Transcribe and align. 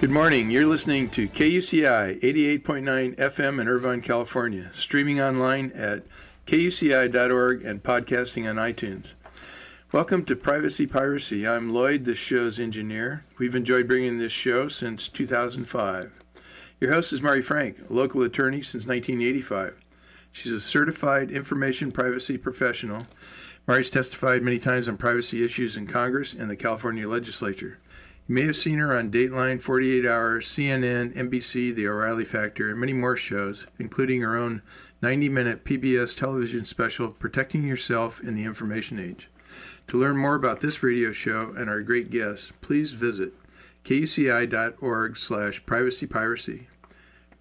Good 0.00 0.10
morning. 0.10 0.50
You're 0.50 0.64
listening 0.64 1.10
to 1.10 1.28
KUCI 1.28 2.22
88.9 2.22 3.16
FM 3.16 3.60
in 3.60 3.68
Irvine, 3.68 4.00
California, 4.00 4.70
streaming 4.72 5.20
online 5.20 5.72
at 5.72 6.04
kuci.org 6.46 7.62
and 7.62 7.82
podcasting 7.82 8.48
on 8.48 8.56
iTunes. 8.56 9.12
Welcome 9.92 10.24
to 10.24 10.34
Privacy 10.34 10.86
Piracy. 10.86 11.46
I'm 11.46 11.74
Lloyd, 11.74 12.06
the 12.06 12.14
show's 12.14 12.58
engineer. 12.58 13.26
We've 13.38 13.54
enjoyed 13.54 13.86
bringing 13.86 14.16
this 14.16 14.32
show 14.32 14.68
since 14.68 15.06
2005. 15.06 16.12
Your 16.80 16.92
host 16.94 17.12
is 17.12 17.20
Mari 17.20 17.42
Frank, 17.42 17.90
a 17.90 17.92
local 17.92 18.22
attorney 18.22 18.62
since 18.62 18.86
1985. 18.86 19.76
She's 20.32 20.52
a 20.52 20.60
certified 20.60 21.30
information 21.30 21.92
privacy 21.92 22.38
professional. 22.38 23.06
Mari's 23.66 23.90
testified 23.90 24.42
many 24.42 24.58
times 24.58 24.88
on 24.88 24.96
privacy 24.96 25.44
issues 25.44 25.76
in 25.76 25.86
Congress 25.86 26.32
and 26.32 26.48
the 26.48 26.56
California 26.56 27.06
legislature. 27.06 27.80
May 28.30 28.42
have 28.42 28.54
seen 28.54 28.78
her 28.78 28.96
on 28.96 29.10
Dateline, 29.10 29.60
48 29.60 30.06
Hours, 30.06 30.46
CNN, 30.46 31.12
NBC, 31.16 31.74
The 31.74 31.88
O'Reilly 31.88 32.24
Factor, 32.24 32.70
and 32.70 32.78
many 32.78 32.92
more 32.92 33.16
shows, 33.16 33.66
including 33.80 34.20
her 34.20 34.36
own 34.36 34.62
90 35.02 35.28
minute 35.28 35.64
PBS 35.64 36.16
television 36.16 36.64
special, 36.64 37.10
Protecting 37.10 37.64
Yourself 37.64 38.20
in 38.20 38.36
the 38.36 38.44
Information 38.44 39.00
Age. 39.00 39.28
To 39.88 39.98
learn 39.98 40.16
more 40.16 40.36
about 40.36 40.60
this 40.60 40.80
radio 40.80 41.10
show 41.10 41.52
and 41.56 41.68
our 41.68 41.82
great 41.82 42.08
guests, 42.08 42.52
please 42.60 42.92
visit 42.92 43.32
kuci.org 43.84 45.18
slash 45.18 45.64
privacypiracy. 45.64 46.66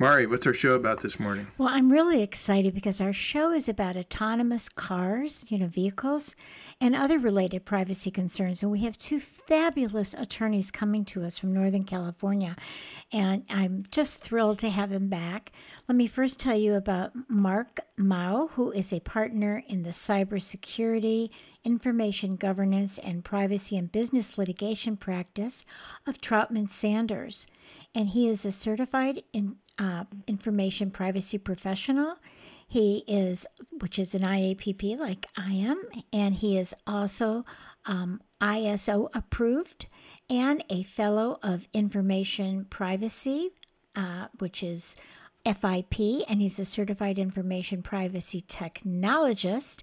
Mari, 0.02 0.28
what's 0.28 0.48
our 0.48 0.54
show 0.54 0.76
about 0.76 1.02
this 1.02 1.20
morning? 1.20 1.48
Well, 1.58 1.68
I'm 1.68 1.92
really 1.92 2.22
excited 2.22 2.74
because 2.74 3.02
our 3.02 3.12
show 3.12 3.52
is 3.52 3.68
about 3.68 3.98
autonomous 3.98 4.70
cars, 4.70 5.44
you 5.50 5.58
know, 5.58 5.68
vehicles, 5.68 6.38
and 6.80 6.96
other 6.96 7.20
related 7.20 7.66
privacy 7.66 8.10
concerns. 8.10 8.64
And 8.64 8.72
we 8.72 8.80
have 8.84 8.98
two 8.98 9.20
fabulous 9.20 10.14
attorneys 10.14 10.72
coming 10.72 11.04
to 11.04 11.26
us 11.26 11.38
from 11.38 11.52
Northern 11.52 11.84
California. 11.84 12.56
And 13.12 13.44
I'm 13.50 13.84
just 13.92 14.22
thrilled 14.22 14.60
to 14.60 14.70
have 14.70 14.90
them 14.90 15.10
back. 15.10 15.52
Let 15.90 15.98
me 15.98 16.08
first 16.08 16.40
tell 16.40 16.56
you 16.56 16.76
about 16.76 17.12
Mark 17.28 17.82
Mao, 17.98 18.52
who 18.54 18.72
is 18.72 18.94
a 18.94 19.02
partner 19.02 19.64
in 19.68 19.84
the 19.84 19.90
cybersecurity, 19.90 21.30
information 21.66 22.38
governance, 22.38 22.98
and 23.00 23.26
privacy 23.26 23.78
and 23.78 23.92
business 23.92 24.38
litigation 24.38 24.96
practice 24.96 25.66
of 26.08 26.22
Troutman 26.22 26.70
Sanders. 26.70 27.48
And 27.94 28.10
he 28.10 28.30
is 28.30 28.46
a 28.46 28.52
certified 28.52 29.24
in, 29.34 29.58
uh, 29.80 30.04
information 30.28 30.92
privacy 30.92 31.38
professional. 31.38 32.18
He 32.68 33.04
is, 33.08 33.48
which 33.80 33.98
is 33.98 34.14
an 34.14 34.22
IAPP 34.22 35.00
like 35.00 35.26
I 35.36 35.54
am, 35.54 35.82
and 36.14 36.36
he 36.36 36.58
is 36.58 36.76
also 36.86 37.46
um, 37.86 38.22
ISO 38.40 39.10
approved 39.16 39.88
and 40.30 40.64
a 40.70 40.84
fellow 40.84 41.40
of 41.42 41.68
information 41.74 42.66
privacy, 42.66 43.50
uh, 43.96 44.28
which 44.38 44.62
is 44.62 44.96
FIP, 45.46 46.00
and 46.30 46.42
he's 46.42 46.60
a 46.60 46.66
certified 46.66 47.18
information 47.18 47.82
privacy 47.82 48.42
technologist 48.42 49.82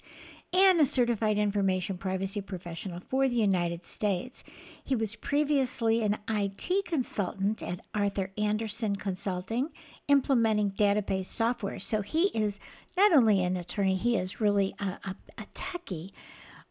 and 0.52 0.80
a 0.80 0.86
certified 0.86 1.39
information 1.39 1.98
privacy 1.98 2.41
professional 2.41 3.00
for 3.00 3.28
the 3.28 3.36
United 3.36 3.84
States. 3.84 4.45
He 4.83 4.95
was 4.95 5.17
previously 5.17 6.02
an 6.02 6.18
IT 6.29 6.84
consultant 6.84 7.62
at 7.62 7.80
Arthur 7.95 8.30
Andersen 8.39 8.96
Consulting, 8.96 9.70
implementing 10.08 10.70
database 10.70 11.27
software. 11.27 11.79
So 11.79 12.02
he 12.02 12.30
is 12.35 12.61
not 12.96 13.12
only 13.12 13.42
an 13.42 13.56
attorney, 13.56 13.96
he 13.96 14.17
is 14.17 14.40
really 14.40 14.74
a, 14.80 14.98
a, 15.05 15.17
a 15.39 15.46
techie. 15.55 16.12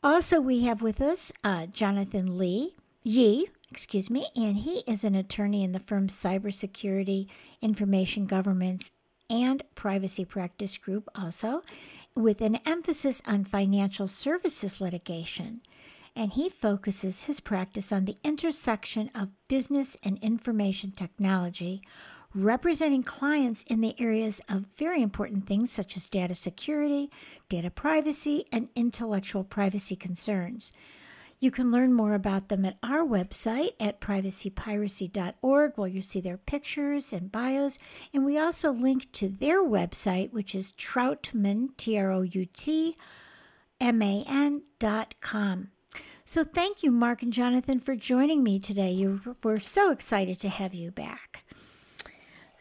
Also, 0.03 0.39
we 0.39 0.63
have 0.63 0.81
with 0.81 1.01
us 1.01 1.31
uh, 1.43 1.67
Jonathan 1.67 2.37
Lee 2.37 2.75
Yee, 3.03 3.49
excuse 3.69 4.09
me, 4.09 4.25
and 4.35 4.57
he 4.57 4.83
is 4.87 5.03
an 5.03 5.13
attorney 5.13 5.63
in 5.63 5.73
the 5.73 5.79
firm's 5.79 6.15
cybersecurity, 6.15 7.27
information 7.61 8.25
governance, 8.25 8.89
and 9.29 9.63
privacy 9.75 10.25
practice 10.25 10.77
group 10.77 11.09
also 11.15 11.61
with 12.15 12.41
an 12.41 12.57
emphasis 12.65 13.21
on 13.27 13.43
financial 13.43 14.07
services 14.07 14.79
litigation. 14.79 15.61
And 16.15 16.31
he 16.31 16.47
focuses 16.49 17.23
his 17.23 17.41
practice 17.41 17.91
on 17.91 18.05
the 18.05 18.15
intersection 18.23 19.09
of 19.13 19.29
business 19.49 19.97
and 20.03 20.17
information 20.19 20.91
technology, 20.91 21.81
representing 22.33 23.03
clients 23.03 23.63
in 23.63 23.81
the 23.81 23.99
areas 23.99 24.41
of 24.47 24.65
very 24.77 25.01
important 25.01 25.45
things 25.45 25.71
such 25.71 25.97
as 25.97 26.09
data 26.09 26.33
security, 26.33 27.11
data 27.49 27.69
privacy, 27.69 28.45
and 28.51 28.69
intellectual 28.75 29.43
privacy 29.43 29.97
concerns. 29.97 30.71
You 31.45 31.51
can 31.51 31.69
learn 31.71 31.93
more 31.93 32.15
about 32.15 32.49
them 32.49 32.65
at 32.65 32.79
our 32.81 33.05
website 33.05 33.73
at 33.79 34.01
privacypiracy.org, 34.01 35.73
where 35.75 35.87
you 35.87 36.01
see 36.01 36.19
their 36.19 36.37
pictures 36.37 37.13
and 37.13 37.31
bios. 37.31 37.77
And 38.11 38.25
we 38.25 38.39
also 38.39 38.71
link 38.71 39.11
to 39.11 39.29
their 39.29 39.63
website, 39.63 40.33
which 40.33 40.55
is 40.55 40.73
Troutman, 40.73 41.77
T 41.77 41.99
R 41.99 42.11
O 42.11 42.23
U 42.23 42.47
T 42.47 42.95
M 43.79 44.01
A 44.01 44.23
N 44.27 44.63
dot 44.79 45.13
com. 45.21 45.69
So 46.23 46.43
thank 46.43 46.81
you, 46.81 46.89
Mark 46.89 47.21
and 47.21 47.31
Jonathan, 47.31 47.79
for 47.79 47.95
joining 47.95 48.43
me 48.43 48.57
today. 48.57 48.89
You, 48.89 49.35
we're 49.43 49.59
so 49.59 49.91
excited 49.91 50.39
to 50.39 50.49
have 50.49 50.73
you 50.73 50.89
back. 50.89 51.43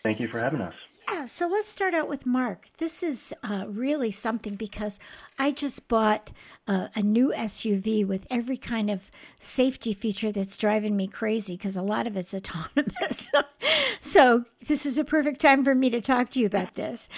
Thank 0.02 0.20
you 0.20 0.28
for 0.28 0.40
having 0.40 0.60
us. 0.60 0.74
Yeah, 1.10 1.26
so 1.26 1.46
let's 1.48 1.68
start 1.68 1.94
out 1.94 2.08
with 2.08 2.24
Mark. 2.24 2.68
This 2.78 3.02
is 3.02 3.34
uh, 3.42 3.64
really 3.68 4.10
something 4.10 4.54
because 4.54 4.98
I 5.38 5.50
just 5.50 5.88
bought 5.88 6.30
uh, 6.66 6.88
a 6.94 7.02
new 7.02 7.32
SUV 7.36 8.06
with 8.06 8.26
every 8.30 8.56
kind 8.56 8.90
of 8.90 9.10
safety 9.38 9.92
feature 9.92 10.32
that's 10.32 10.56
driving 10.56 10.96
me 10.96 11.06
crazy 11.06 11.56
because 11.56 11.76
a 11.76 11.82
lot 11.82 12.06
of 12.06 12.16
it's 12.16 12.32
autonomous. 12.32 13.30
so, 14.00 14.44
this 14.66 14.86
is 14.86 14.96
a 14.96 15.04
perfect 15.04 15.40
time 15.40 15.62
for 15.62 15.74
me 15.74 15.90
to 15.90 16.00
talk 16.00 16.30
to 16.30 16.40
you 16.40 16.46
about 16.46 16.74
this. 16.74 17.08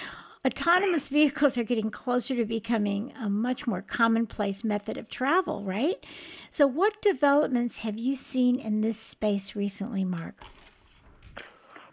Autonomous 0.45 1.09
vehicles 1.09 1.57
are 1.57 1.63
getting 1.63 1.89
closer 1.89 2.35
to 2.35 2.45
becoming 2.45 3.13
a 3.19 3.29
much 3.29 3.67
more 3.67 3.81
commonplace 3.81 4.63
method 4.63 4.97
of 4.97 5.09
travel, 5.09 5.63
right? 5.63 6.05
So, 6.49 6.67
what 6.67 7.01
developments 7.01 7.79
have 7.79 7.97
you 7.97 8.15
seen 8.15 8.59
in 8.59 8.81
this 8.81 8.97
space 8.97 9.55
recently, 9.55 10.03
Mark? 10.03 10.35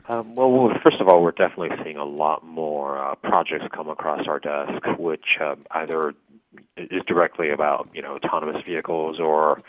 Um, 0.06 0.34
well, 0.34 0.70
first 0.82 1.00
of 1.00 1.09
all, 1.09 1.22
we're 1.22 1.31
definitely 1.31 1.70
seeing 1.82 1.97
a 1.97 2.04
lot 2.04 2.44
more 2.44 2.98
uh, 2.98 3.15
projects 3.15 3.65
come 3.72 3.88
across 3.88 4.26
our 4.26 4.38
desk, 4.38 4.87
which 4.98 5.38
um, 5.41 5.65
either 5.70 6.15
is 6.76 7.03
directly 7.06 7.50
about 7.50 7.88
you 7.94 8.03
know 8.03 8.16
autonomous 8.16 8.62
vehicles 8.64 9.19
or 9.19 9.62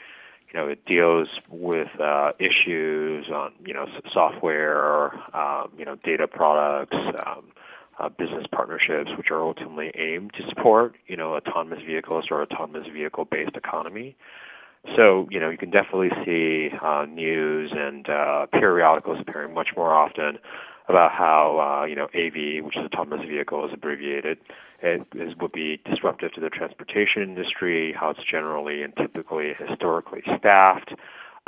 you 0.52 0.60
know 0.60 0.68
it 0.68 0.86
deals 0.86 1.30
with 1.50 1.88
uh, 2.02 2.34
issues 2.38 3.30
on 3.30 3.54
you 3.66 3.74
know 3.74 3.88
software 4.12 5.14
um, 5.36 5.72
you 5.78 5.86
know 5.86 5.96
data 5.96 6.28
products. 6.28 6.98
Um, 7.26 7.52
uh, 7.98 8.10
business 8.10 8.46
partnerships, 8.52 9.10
which 9.18 9.32
are 9.32 9.42
ultimately 9.42 9.90
aimed 9.96 10.34
to 10.34 10.46
support, 10.50 10.96
you 11.08 11.16
know, 11.16 11.36
autonomous 11.36 11.82
vehicles 11.86 12.26
or 12.30 12.42
autonomous 12.42 12.86
vehicle-based 12.92 13.56
economy. 13.56 14.18
So, 14.96 15.28
you 15.32 15.40
know, 15.40 15.50
you 15.50 15.58
can 15.58 15.72
definitely 15.72 16.12
see 16.26 16.70
uh, 16.82 17.06
news 17.06 17.72
and 17.76 18.08
uh, 18.10 18.46
periodicals 18.48 19.20
appearing 19.20 19.54
much 19.54 19.70
more 19.76 19.94
often 19.94 20.38
about 20.88 21.12
how, 21.12 21.82
uh, 21.82 21.86
you 21.86 21.96
know, 21.96 22.06
AV, 22.14 22.64
which 22.64 22.78
is 22.78 22.86
autonomous 22.86 23.28
vehicle, 23.28 23.66
is 23.66 23.74
abbreviated, 23.74 24.38
it 24.82 25.08
is, 25.16 25.36
would 25.38 25.52
be 25.52 25.82
disruptive 25.86 26.32
to 26.34 26.42
the 26.42 26.50
transportation 26.50 27.24
industry, 27.24 27.94
how 28.00 28.12
it's 28.12 28.24
generally 28.24 28.84
and 28.84 28.96
typically 28.96 29.54
historically 29.58 30.22
staffed. 30.38 30.94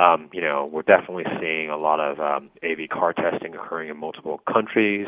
Um, 0.00 0.28
you 0.32 0.40
know, 0.40 0.68
we're 0.70 0.82
definitely 0.82 1.24
seeing 1.40 1.70
a 1.70 1.76
lot 1.76 2.00
of 2.00 2.18
um, 2.20 2.50
AV 2.64 2.88
car 2.88 3.12
testing 3.12 3.54
occurring 3.54 3.90
in 3.90 3.96
multiple 3.96 4.40
countries. 4.52 5.06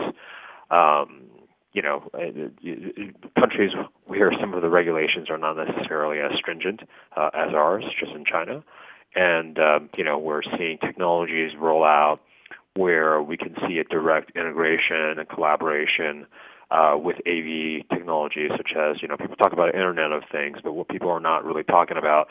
Um, 0.71 1.23
you 1.73 1.83
know, 1.83 2.11
uh, 2.15 3.41
countries 3.41 3.73
where 4.07 4.33
some 4.41 4.55
of 4.55 4.63
the 4.63 4.69
regulations 4.69 5.31
are 5.31 5.39
not 5.39 5.57
necessarily 5.57 6.19
as 6.19 6.37
stringent 6.37 6.83
uh, 7.17 7.31
as 7.35 7.55
ours, 7.55 7.85
just 7.99 8.13
in 8.13 8.25
China. 8.25 8.63
And, 9.15 9.59
um, 9.59 9.91
you 9.97 10.05
know, 10.05 10.19
we're 10.19 10.43
seeing 10.43 10.79
technologies 10.79 11.53
roll 11.57 11.85
out 11.85 12.21
where 12.75 13.23
we 13.23 13.37
can 13.37 13.55
see 13.67 13.79
a 13.79 13.85
direct 13.85 14.33
integration 14.37 15.19
and 15.19 15.29
collaboration 15.29 16.27
uh, 16.71 16.97
with 16.97 17.17
AV 17.27 17.89
technologies, 17.89 18.51
such 18.57 18.73
as, 18.77 19.03
you 19.03 19.09
know, 19.09 19.17
people 19.17 19.37
talk 19.37 19.53
about 19.53 19.75
Internet 19.75 20.13
of 20.13 20.23
Things, 20.31 20.59
but 20.63 20.73
what 20.73 20.89
people 20.89 21.11
are 21.11 21.21
not 21.21 21.45
really 21.45 21.65
talking 21.65 21.97
about 21.97 22.29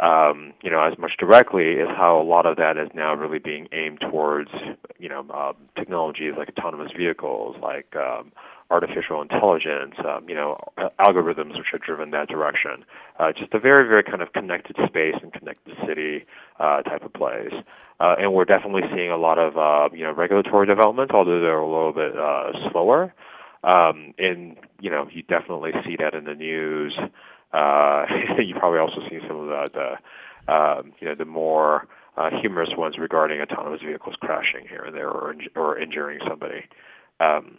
um, 0.00 0.52
you 0.62 0.70
know, 0.70 0.80
as 0.82 0.96
much 0.98 1.16
directly 1.18 1.72
is 1.72 1.88
how 1.88 2.20
a 2.20 2.22
lot 2.22 2.46
of 2.46 2.56
that 2.56 2.76
is 2.76 2.88
now 2.94 3.14
really 3.14 3.40
being 3.40 3.68
aimed 3.72 4.00
towards, 4.00 4.50
you 4.98 5.08
know, 5.08 5.26
uh, 5.32 5.52
technologies 5.76 6.34
like 6.36 6.50
autonomous 6.56 6.92
vehicles, 6.92 7.56
like 7.60 7.96
um, 7.96 8.30
artificial 8.70 9.22
intelligence, 9.22 9.94
um, 10.06 10.28
you 10.28 10.34
know, 10.34 10.56
algorithms 11.00 11.56
which 11.56 11.72
are 11.72 11.78
driven 11.78 12.10
that 12.12 12.28
direction. 12.28 12.84
Uh, 13.18 13.32
just 13.32 13.52
a 13.54 13.58
very, 13.58 13.88
very 13.88 14.04
kind 14.04 14.22
of 14.22 14.32
connected 14.32 14.76
space 14.86 15.16
and 15.20 15.32
connected 15.32 15.76
city 15.86 16.24
uh, 16.60 16.82
type 16.82 17.02
of 17.02 17.12
plays. 17.12 17.52
Uh, 17.98 18.14
and 18.20 18.32
we're 18.32 18.44
definitely 18.44 18.82
seeing 18.94 19.10
a 19.10 19.16
lot 19.16 19.38
of, 19.38 19.56
uh, 19.56 19.92
you 19.94 20.04
know, 20.04 20.12
regulatory 20.12 20.66
development, 20.66 21.10
although 21.12 21.40
they're 21.40 21.58
a 21.58 21.66
little 21.66 21.92
bit 21.92 22.16
uh, 22.16 22.70
slower. 22.70 23.12
Um, 23.64 24.14
and, 24.18 24.56
you 24.80 24.90
know, 24.90 25.08
you 25.10 25.22
definitely 25.22 25.72
see 25.84 25.96
that 25.96 26.14
in 26.14 26.24
the 26.24 26.34
news. 26.34 26.96
Uh, 27.52 28.06
you 28.38 28.54
probably 28.54 28.78
also 28.78 29.00
see 29.08 29.18
some 29.26 29.36
of 29.36 29.46
the, 29.48 29.98
the 30.46 30.52
um, 30.52 30.92
you 31.00 31.08
know, 31.08 31.14
the 31.14 31.24
more 31.24 31.86
uh, 32.16 32.30
humorous 32.40 32.74
ones 32.76 32.98
regarding 32.98 33.40
autonomous 33.40 33.80
vehicles 33.80 34.16
crashing 34.20 34.66
here 34.66 34.82
and 34.82 34.94
there 34.94 35.08
or, 35.08 35.34
or 35.54 35.78
injuring 35.78 36.18
somebody. 36.26 36.64
Um, 37.20 37.58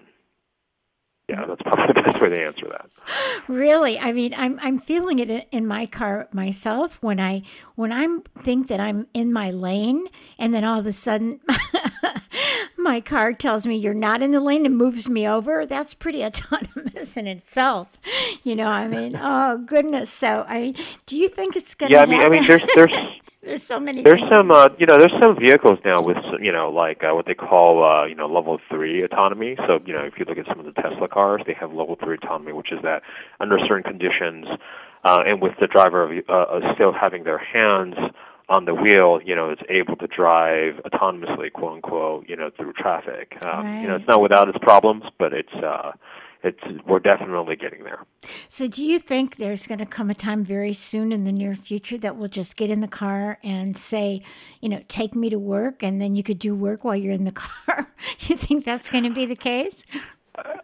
yeah, 1.29 1.45
that's 1.45 1.61
probably 1.61 1.87
the 1.93 2.01
best 2.01 2.21
way 2.21 2.29
to 2.29 2.45
answer 2.45 2.67
that. 2.69 2.89
Really, 3.47 3.99
I 3.99 4.11
mean, 4.11 4.33
I'm 4.35 4.59
I'm 4.61 4.79
feeling 4.79 5.19
it 5.19 5.47
in 5.51 5.67
my 5.67 5.85
car 5.85 6.27
myself 6.33 6.97
when 7.01 7.19
I 7.19 7.43
when 7.75 7.91
I'm 7.91 8.21
think 8.21 8.67
that 8.67 8.79
I'm 8.79 9.07
in 9.13 9.31
my 9.31 9.51
lane, 9.51 10.07
and 10.39 10.53
then 10.53 10.63
all 10.63 10.79
of 10.79 10.87
a 10.87 10.91
sudden, 10.91 11.39
my 12.79 13.01
car 13.01 13.33
tells 13.33 13.67
me 13.67 13.75
you're 13.75 13.93
not 13.93 14.21
in 14.21 14.31
the 14.31 14.39
lane 14.39 14.65
and 14.65 14.77
moves 14.77 15.09
me 15.09 15.27
over. 15.27 15.65
That's 15.65 15.93
pretty 15.93 16.23
autonomous 16.25 17.17
in 17.17 17.27
itself, 17.27 17.99
you 18.43 18.55
know. 18.55 18.69
I 18.69 18.87
mean, 18.87 19.15
oh 19.21 19.57
goodness. 19.57 20.09
So, 20.09 20.45
I 20.47 20.73
do 21.05 21.17
you 21.17 21.29
think 21.29 21.55
it's 21.55 21.75
going 21.75 21.89
to? 21.91 21.95
Yeah, 21.95 22.03
I 22.03 22.05
mean, 22.05 22.21
I 22.21 22.29
mean, 22.29 22.45
there's 22.45 22.63
there's 22.75 22.91
there's 23.43 23.63
so 23.63 23.79
many. 23.79 24.03
There's 24.03 24.19
things. 24.19 24.29
some, 24.29 24.51
uh, 24.51 24.69
you 24.77 24.85
know, 24.85 24.97
there's 24.97 25.17
some 25.19 25.37
vehicles 25.37 25.79
now 25.85 26.01
with, 26.01 26.17
you 26.41 26.51
know, 26.51 26.69
like 26.69 27.03
uh, 27.03 27.13
what 27.13 27.25
they 27.25 27.33
call, 27.33 27.83
uh, 27.83 28.05
you 28.05 28.15
know, 28.15 28.27
level 28.27 28.59
three 28.69 29.01
autonomy. 29.03 29.55
So, 29.67 29.79
you 29.85 29.93
know, 29.93 30.03
if 30.03 30.17
you 30.17 30.25
look 30.25 30.37
at 30.37 30.45
some 30.47 30.59
of 30.59 30.65
the 30.65 30.81
Tesla 30.81 31.07
cars, 31.07 31.41
they 31.45 31.53
have 31.53 31.73
level 31.73 31.95
three 31.95 32.15
autonomy, 32.15 32.53
which 32.53 32.71
is 32.71 32.79
that 32.83 33.03
under 33.39 33.57
certain 33.59 33.83
conditions, 33.83 34.47
uh, 35.03 35.23
and 35.25 35.41
with 35.41 35.53
the 35.59 35.67
driver 35.67 36.21
uh, 36.27 36.31
uh, 36.31 36.73
still 36.73 36.91
having 36.91 37.23
their 37.23 37.37
hands 37.37 37.95
on 38.49 38.65
the 38.65 38.73
wheel, 38.73 39.19
you 39.23 39.35
know, 39.35 39.49
it's 39.49 39.61
able 39.69 39.95
to 39.97 40.07
drive 40.07 40.75
autonomously, 40.83 41.53
quote 41.53 41.73
unquote, 41.73 42.27
you 42.27 42.35
know, 42.35 42.49
through 42.57 42.73
traffic. 42.73 43.37
Um, 43.45 43.65
right. 43.65 43.81
You 43.81 43.87
know, 43.87 43.95
it's 43.95 44.07
not 44.07 44.21
without 44.21 44.49
its 44.49 44.57
problems, 44.57 45.03
but 45.19 45.33
it's, 45.33 45.53
uh, 45.53 45.91
it's 46.41 46.59
we're 46.85 46.99
definitely 46.99 47.57
getting 47.57 47.83
there. 47.83 48.05
So, 48.47 48.67
do 48.67 48.83
you 48.83 48.97
think 48.97 49.35
there's 49.35 49.67
going 49.67 49.79
to 49.79 49.85
come 49.85 50.09
a 50.09 50.13
time 50.13 50.45
very 50.45 50.71
soon 50.71 51.11
in 51.11 51.25
the 51.25 51.33
near 51.33 51.53
future 51.53 51.97
that 51.97 52.15
we'll 52.15 52.29
just 52.29 52.55
get 52.55 52.69
in 52.69 52.79
the 52.79 52.87
car 52.87 53.37
and 53.43 53.75
say, 53.75 54.23
you 54.61 54.69
know, 54.69 54.81
take 54.87 55.15
me 55.15 55.29
to 55.29 55.37
work, 55.37 55.83
and 55.83 55.99
then 55.99 56.15
you 56.15 56.23
could 56.23 56.39
do 56.39 56.55
work 56.55 56.85
while 56.85 56.95
you're 56.95 57.13
in 57.13 57.25
the 57.25 57.31
car? 57.33 57.91
you 58.21 58.37
think 58.37 58.63
that's 58.63 58.89
going 58.89 59.03
to 59.03 59.13
be 59.13 59.25
the 59.25 59.35
case? 59.35 59.83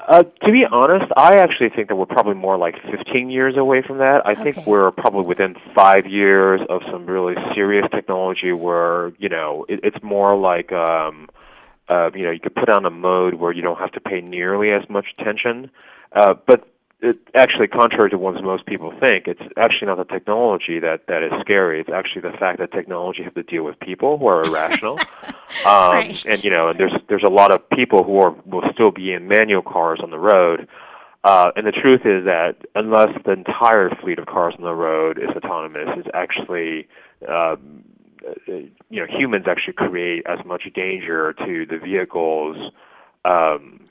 Uh, 0.08 0.24
to 0.24 0.52
be 0.52 0.66
honest, 0.66 1.12
I 1.18 1.38
actually 1.38 1.70
think 1.70 1.88
that 1.88 1.96
we're 1.96 2.06
probably 2.06 2.36
more 2.36 2.58
like 2.58 2.76
15 2.84 3.30
years 3.30 3.58
away 3.58 3.82
from 3.82 3.98
that. 3.98 4.26
I 4.26 4.32
Okay. 4.32 4.44
think 4.44 4.68
we're 4.68 4.92
probably 4.92 5.26
within 5.26 5.56
five 5.74 6.06
years 6.06 6.62
of 6.70 6.84
some 6.92 7.06
really 7.06 7.36
serious 7.54 7.88
technology 7.92 8.52
where, 8.52 9.14
you 9.18 9.30
know, 9.30 9.66
it, 9.68 9.80
it's 9.84 10.02
more 10.04 10.38
like, 10.38 10.72
um, 10.72 11.30
uh, 11.90 12.12
you 12.14 12.24
know, 12.24 12.32
you 12.32 12.40
could 12.40 12.56
put 12.56 12.70
on 12.70 12.86
a 12.86 12.90
mode 12.90 13.36
where 13.36 13.52
you 13.52 13.62
don't 13.62 13.80
have 13.80 13.92
to 13.94 14.00
pay 14.00 14.22
nearly 14.22 14.72
as 14.72 14.88
much 14.90 15.08
attention. 15.18 15.72
Uh, 16.12 16.36
but 16.46 16.68
it, 17.02 17.20
actually, 17.36 17.68
contrary 17.68 18.10
to 18.10 18.18
what 18.18 18.42
most 18.44 18.66
people 18.66 18.92
think, 19.00 19.28
it's 19.28 19.42
actually 19.58 19.88
not 19.88 19.98
the 19.98 20.06
technology 20.06 20.80
that, 20.80 21.08
that 21.08 21.24
is 21.24 21.32
scary. 21.42 21.80
It's 21.80 21.90
actually 21.90 22.22
the 22.22 22.38
fact 22.38 22.60
that 22.60 22.72
technology 22.72 23.24
has 23.24 23.34
to 23.34 23.44
deal 23.44 23.64
with 23.64 23.80
people 23.80 24.18
who 24.18 24.28
are 24.28 24.44
irrational. 24.44 25.00
um, 25.66 25.92
Right. 25.92 26.26
And 26.26 26.44
you 26.44 26.52
know, 26.52 26.70
and 26.70 26.80
there's 26.80 26.94
there's 27.08 27.24
a 27.24 27.30
lot 27.30 27.52
of 27.52 27.70
people 27.70 28.04
who 28.04 28.18
are 28.20 28.32
will 28.46 28.64
still 28.74 28.92
be 28.92 29.14
in 29.14 29.28
manual 29.28 29.62
cars 29.62 30.00
on 30.02 30.10
the 30.10 30.20
road. 30.20 30.68
Uh, 31.24 31.52
and 31.56 31.66
the 31.66 31.72
truth 31.72 32.06
is 32.06 32.26
that 32.26 32.58
unless 32.76 33.10
the 33.26 33.32
entire 33.32 33.90
fleet 33.90 34.20
of 34.20 34.28
cars 34.28 34.54
on 34.58 34.64
the 34.64 34.74
road 34.74 35.18
is 35.18 35.30
autonomous, 35.36 35.90
it's 35.98 36.08
actually 36.14 36.88
um, 37.28 37.84
uh, 38.28 38.34
you 38.48 38.72
know 38.92 39.08
humans 39.08 39.46
actually 39.48 39.74
create 39.74 40.24
as 40.28 40.44
much 40.46 40.72
danger 40.74 41.34
to 41.34 41.66
the 41.66 41.78
vehicles. 41.78 42.72
Um, 43.26 43.82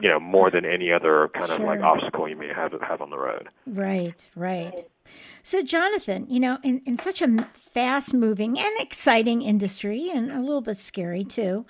you 0.00 0.08
know, 0.08 0.20
more 0.20 0.50
than 0.50 0.64
any 0.64 0.92
other 0.92 1.30
kind 1.34 1.50
of 1.50 1.60
like 1.60 1.80
obstacle 1.80 2.28
you 2.28 2.36
may 2.36 2.48
have 2.48 2.74
have 2.82 3.00
on 3.00 3.10
the 3.10 3.18
road. 3.18 3.48
Right, 3.66 4.28
right. 4.34 4.86
So, 5.42 5.62
Jonathan, 5.62 6.26
you 6.28 6.40
know, 6.40 6.58
in, 6.62 6.82
in 6.86 6.96
such 6.96 7.22
a 7.22 7.48
fast 7.54 8.14
moving 8.14 8.58
and 8.58 8.80
exciting 8.80 9.42
industry, 9.42 10.10
and 10.10 10.30
a 10.30 10.40
little 10.40 10.60
bit 10.60 10.76
scary 10.76 11.24
too, 11.24 11.64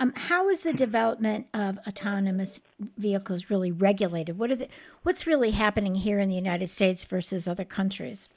um, 0.00 0.12
how 0.16 0.48
is 0.48 0.60
the 0.60 0.72
development 0.72 1.46
of 1.54 1.78
autonomous 1.86 2.60
vehicles 2.98 3.48
really 3.48 3.70
regulated? 3.70 4.38
What 4.38 4.50
are 4.50 4.56
the, 4.56 4.68
what's 5.02 5.26
really 5.26 5.52
happening 5.52 5.94
here 5.94 6.18
in 6.18 6.28
the 6.28 6.34
United 6.34 6.66
States 6.66 7.04
versus 7.04 7.46
other 7.46 7.64
countries? 7.64 8.28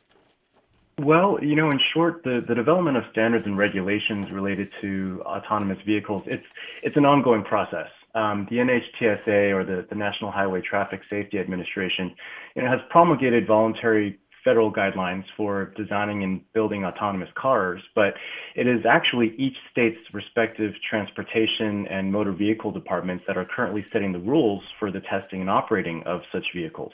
Well, 0.99 1.37
you 1.41 1.55
know, 1.55 1.69
in 1.69 1.79
short, 1.93 2.23
the, 2.23 2.43
the 2.47 2.55
development 2.55 2.97
of 2.97 3.03
standards 3.11 3.45
and 3.45 3.57
regulations 3.57 4.31
related 4.31 4.69
to 4.81 5.21
autonomous 5.25 5.79
vehicles, 5.85 6.23
it's, 6.25 6.45
it's 6.83 6.97
an 6.97 7.05
ongoing 7.05 7.43
process. 7.43 7.89
Um, 8.17 8.47
the 8.49 8.57
NHTSA, 8.57 9.53
or 9.53 9.63
the, 9.63 9.85
the 9.89 9.95
National 9.95 10.31
Highway 10.31 10.61
Traffic 10.61 11.01
Safety 11.09 11.37
Administration, 11.39 12.15
you 12.55 12.63
know, 12.63 12.69
has 12.69 12.79
promulgated 12.89 13.45
voluntary 13.45 14.19
federal 14.47 14.71
guidelines 14.71 15.25
for 15.35 15.73
designing 15.75 16.23
and 16.23 16.41
building 16.53 16.85
autonomous 16.85 17.29
cars, 17.35 17.81
but 17.93 18.13
it 18.55 18.65
is 18.65 18.85
actually 18.85 19.35
each 19.37 19.57
state's 19.69 19.99
respective 20.13 20.73
transportation 20.89 21.85
and 21.87 22.13
motor 22.13 22.31
vehicle 22.31 22.71
departments 22.71 23.25
that 23.27 23.35
are 23.37 23.43
currently 23.43 23.85
setting 23.91 24.13
the 24.13 24.19
rules 24.19 24.63
for 24.79 24.89
the 24.89 25.01
testing 25.01 25.41
and 25.41 25.49
operating 25.49 26.01
of 26.03 26.21
such 26.31 26.45
vehicles. 26.55 26.93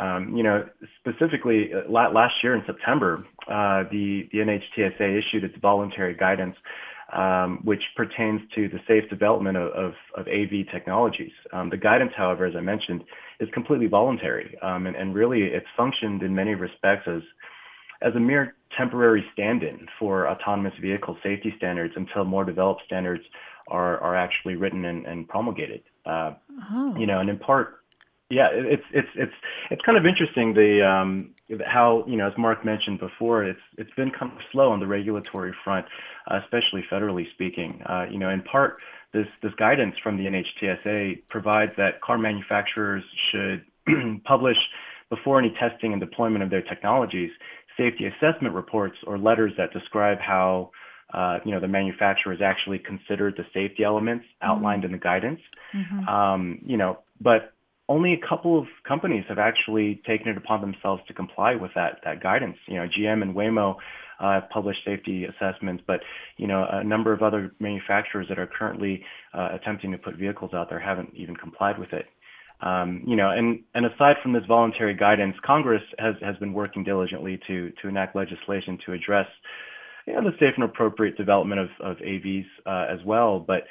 Um, 0.00 0.34
you 0.34 0.42
know, 0.42 0.66
specifically 0.98 1.74
uh, 1.74 1.82
la- 1.90 2.08
last 2.08 2.42
year 2.42 2.54
in 2.54 2.64
September, 2.64 3.22
uh, 3.48 3.84
the, 3.90 4.26
the 4.32 4.38
NHTSA 4.38 5.18
issued 5.18 5.44
its 5.44 5.58
voluntary 5.58 6.14
guidance, 6.14 6.56
um, 7.12 7.60
which 7.64 7.82
pertains 7.96 8.40
to 8.54 8.68
the 8.68 8.80
safe 8.86 9.08
development 9.08 9.56
of, 9.56 9.72
of, 9.72 9.94
of 10.14 10.28
AV 10.28 10.70
technologies. 10.70 11.32
Um, 11.52 11.70
the 11.70 11.76
guidance, 11.76 12.12
however, 12.16 12.44
as 12.44 12.54
I 12.54 12.60
mentioned, 12.60 13.04
is 13.40 13.48
completely 13.52 13.86
voluntary, 13.86 14.58
um, 14.62 14.86
and, 14.86 14.94
and 14.96 15.14
really 15.14 15.44
it's 15.44 15.66
functioned 15.76 16.22
in 16.22 16.34
many 16.34 16.54
respects 16.54 17.08
as 17.08 17.22
as 18.00 18.14
a 18.14 18.20
mere 18.20 18.54
temporary 18.76 19.24
stand-in 19.32 19.88
for 19.98 20.28
autonomous 20.28 20.74
vehicle 20.80 21.16
safety 21.22 21.52
standards 21.56 21.94
until 21.96 22.24
more 22.24 22.44
developed 22.44 22.82
standards 22.86 23.24
are, 23.68 23.98
are 23.98 24.14
actually 24.14 24.54
written 24.54 24.84
and, 24.84 25.04
and 25.06 25.28
promulgated. 25.28 25.82
Uh, 26.06 26.34
You 26.96 27.06
know, 27.06 27.18
and 27.18 27.28
in 27.28 27.38
part, 27.38 27.80
yeah, 28.30 28.48
it's 28.52 28.84
it's 28.92 29.08
it's 29.14 29.32
it's 29.70 29.82
kind 29.82 29.96
of 29.96 30.04
interesting 30.04 30.54
the 30.54 30.86
um, 30.86 31.34
how 31.64 32.04
you 32.06 32.16
know 32.16 32.28
as 32.28 32.36
Mark 32.36 32.64
mentioned 32.64 33.00
before, 33.00 33.44
it's 33.44 33.60
it's 33.76 33.92
been 33.94 34.10
kind 34.10 34.32
of 34.32 34.38
slow 34.52 34.70
on 34.70 34.80
the 34.80 34.86
regulatory 34.86 35.54
front, 35.64 35.86
uh, 36.30 36.40
especially 36.42 36.84
federally 36.90 37.30
speaking. 37.32 37.82
Uh, 37.86 38.06
you 38.10 38.18
know, 38.18 38.28
in 38.28 38.42
part, 38.42 38.78
this 39.12 39.26
this 39.42 39.54
guidance 39.54 39.96
from 40.02 40.18
the 40.18 40.26
NHTSA 40.26 41.22
provides 41.28 41.72
that 41.76 42.00
car 42.02 42.18
manufacturers 42.18 43.04
should 43.30 43.64
publish 44.24 44.58
before 45.08 45.38
any 45.38 45.50
testing 45.58 45.92
and 45.92 46.00
deployment 46.00 46.44
of 46.44 46.50
their 46.50 46.60
technologies 46.60 47.30
safety 47.78 48.06
assessment 48.06 48.54
reports 48.54 48.96
or 49.06 49.16
letters 49.16 49.52
that 49.56 49.72
describe 49.72 50.18
how 50.18 50.70
uh, 51.14 51.38
you 51.44 51.52
know 51.52 51.60
the 51.60 51.68
manufacturer 51.68 52.32
has 52.32 52.42
actually 52.42 52.78
considered 52.78 53.34
the 53.38 53.46
safety 53.54 53.84
elements 53.84 54.26
outlined 54.42 54.84
in 54.84 54.92
the 54.92 54.98
guidance. 54.98 55.40
Um, 56.06 56.58
you 56.66 56.76
know, 56.76 56.98
but 57.20 57.54
only 57.88 58.12
a 58.12 58.18
couple 58.26 58.58
of 58.58 58.66
companies 58.86 59.24
have 59.28 59.38
actually 59.38 60.02
taken 60.06 60.28
it 60.28 60.36
upon 60.36 60.60
themselves 60.60 61.02
to 61.08 61.14
comply 61.14 61.54
with 61.54 61.72
that 61.74 62.00
that 62.04 62.22
guidance. 62.22 62.56
You 62.66 62.76
know, 62.76 62.88
GM 62.88 63.22
and 63.22 63.34
Waymo 63.34 63.76
uh, 64.20 64.32
have 64.40 64.50
published 64.50 64.84
safety 64.84 65.24
assessments, 65.24 65.82
but 65.86 66.00
you 66.36 66.46
know, 66.46 66.66
a 66.70 66.84
number 66.84 67.12
of 67.12 67.22
other 67.22 67.50
manufacturers 67.60 68.28
that 68.28 68.38
are 68.38 68.46
currently 68.46 69.04
uh, 69.32 69.50
attempting 69.52 69.92
to 69.92 69.98
put 69.98 70.16
vehicles 70.16 70.52
out 70.54 70.68
there 70.68 70.80
haven't 70.80 71.14
even 71.14 71.36
complied 71.36 71.78
with 71.78 71.92
it. 71.92 72.06
Um, 72.60 73.04
you 73.06 73.14
know, 73.14 73.30
and, 73.30 73.62
and 73.74 73.86
aside 73.86 74.16
from 74.22 74.32
this 74.32 74.44
voluntary 74.46 74.94
guidance, 74.94 75.36
Congress 75.44 75.82
has, 75.98 76.16
has 76.20 76.36
been 76.38 76.52
working 76.52 76.82
diligently 76.82 77.40
to, 77.46 77.72
to 77.80 77.88
enact 77.88 78.16
legislation 78.16 78.78
to 78.84 78.92
address 78.92 79.28
you 80.06 80.14
know, 80.14 80.22
the 80.22 80.36
safe 80.40 80.54
and 80.56 80.64
appropriate 80.64 81.16
development 81.16 81.60
of, 81.60 81.68
of 81.80 81.96
AVs 81.98 82.46
uh, 82.66 82.86
as 82.90 82.98
well. 83.04 83.38
But, 83.38 83.64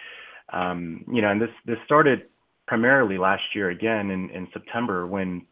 um, 0.54 1.04
you 1.12 1.22
know, 1.22 1.30
and 1.30 1.42
this, 1.42 1.50
this 1.66 1.78
started 1.84 2.28
primarily 2.68 3.18
last 3.18 3.56
year 3.56 3.70
again 3.70 4.12
in, 4.12 4.30
in 4.30 4.48
September 4.54 5.08
when 5.08 5.46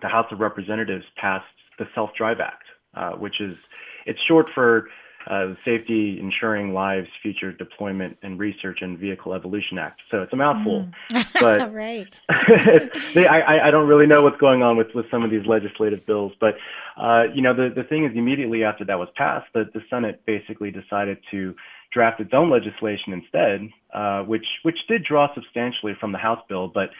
the 0.00 0.08
House 0.08 0.26
of 0.30 0.40
Representatives 0.40 1.04
passed 1.16 1.46
the 1.78 1.86
Self-Drive 1.94 2.40
Act, 2.40 2.64
uh, 2.94 3.12
which 3.12 3.40
is, 3.40 3.58
it's 4.06 4.20
short 4.22 4.48
for 4.54 4.88
uh, 5.26 5.54
Safety 5.64 6.18
Ensuring 6.20 6.72
Lives 6.74 7.08
Future 7.22 7.52
Deployment 7.52 8.18
and 8.22 8.38
Research 8.38 8.78
and 8.82 8.98
Vehicle 8.98 9.34
Evolution 9.34 9.78
Act. 9.78 10.00
So 10.10 10.22
it's 10.22 10.32
a 10.32 10.36
mouthful, 10.36 10.88
but 11.40 11.72
right. 11.72 12.20
they, 13.14 13.26
I, 13.26 13.40
I- 13.40 13.66
I 13.68 13.70
don't 13.70 13.88
really 13.88 14.06
know 14.06 14.22
what's 14.22 14.38
going 14.40 14.62
on 14.62 14.76
with, 14.76 14.94
with 14.94 15.10
some 15.10 15.22
of 15.22 15.30
these 15.30 15.46
legislative 15.46 16.04
bills, 16.06 16.32
but 16.40 16.56
uh, 16.96 17.24
you 17.34 17.40
know 17.42 17.54
the, 17.54 17.72
the 17.74 17.84
thing 17.84 18.04
is 18.04 18.12
immediately 18.16 18.64
after 18.64 18.84
that 18.84 18.98
was 18.98 19.08
passed, 19.16 19.46
the, 19.54 19.64
the 19.72 19.80
Senate 19.88 20.22
basically 20.26 20.70
decided 20.70 21.18
to 21.30 21.54
draft 21.92 22.20
its 22.20 22.32
own 22.32 22.50
legislation 22.50 23.12
instead, 23.12 23.68
uh, 23.94 24.22
which 24.22 24.46
which 24.62 24.78
did 24.88 25.04
draw 25.04 25.32
substantially 25.34 25.94
from 25.98 26.12
the 26.12 26.18
House 26.18 26.40
bill, 26.48 26.68
but 26.68 26.90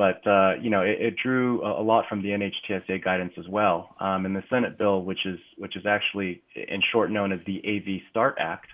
but 0.00 0.26
uh, 0.26 0.54
you 0.62 0.70
know, 0.70 0.80
it, 0.80 0.98
it 0.98 1.16
drew 1.22 1.62
a, 1.62 1.82
a, 1.82 1.84
lot 1.84 2.06
from 2.08 2.22
the 2.22 2.30
NHTSA 2.30 3.04
guidance 3.04 3.34
as 3.36 3.46
well. 3.46 3.94
Um, 4.00 4.24
and 4.24 4.34
the 4.34 4.42
Senate 4.48 4.78
bill, 4.78 5.02
which 5.04 5.26
is 5.26 5.38
which 5.58 5.76
is 5.76 5.84
actually 5.84 6.40
in 6.54 6.80
short 6.90 7.10
known 7.10 7.32
as 7.32 7.40
the 7.44 7.58
AV 7.58 8.00
Start 8.08 8.38
Act, 8.38 8.68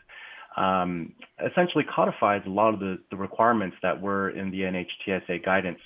um, 0.57 1.15
essentially 1.45 1.83
codifies 1.83 2.43
a 2.47 2.49
lot 2.49 2.75
of 2.75 2.79
the, 2.79 3.01
the 3.11 3.17
requirements 3.17 3.77
that 3.83 4.01
were 4.01 4.31
in 4.31 4.53
the 4.53 4.61
NHTSA 4.61 5.45
guidance. 5.45 5.81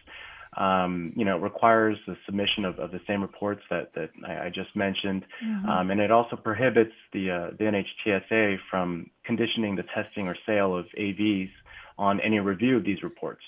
Um, 0.59 1.11
you 1.16 1.25
know, 1.25 1.38
it 1.38 1.42
requires 1.42 1.97
the 2.06 2.18
submission 2.26 2.66
of, 2.66 2.78
of 2.78 2.90
the 2.90 3.00
same 3.06 3.23
reports 3.23 3.62
that, 3.70 3.94
that 3.94 4.11
I, 4.26 4.47
I 4.47 4.50
just 4.50 4.76
mentioned. 4.76 5.25
Mm-hmm. 5.42 5.70
Um, 5.70 5.90
and 5.90 6.02
it 6.02 6.11
also 6.11 6.37
prohibits 6.37 6.92
the, 7.14 7.30
uh, 7.30 7.50
the 7.59 7.64
NHTSA 7.64 8.59
from 8.70 9.09
conditioning 9.25 9.76
the 9.76 9.85
testing 9.85 10.28
or 10.28 10.37
sale 10.44 10.76
of 10.76 10.85
AVs 10.99 11.50
on 11.97 12.20
any 12.20 12.40
review 12.40 12.76
of 12.76 12.85
these 12.85 13.02
reports. 13.02 13.42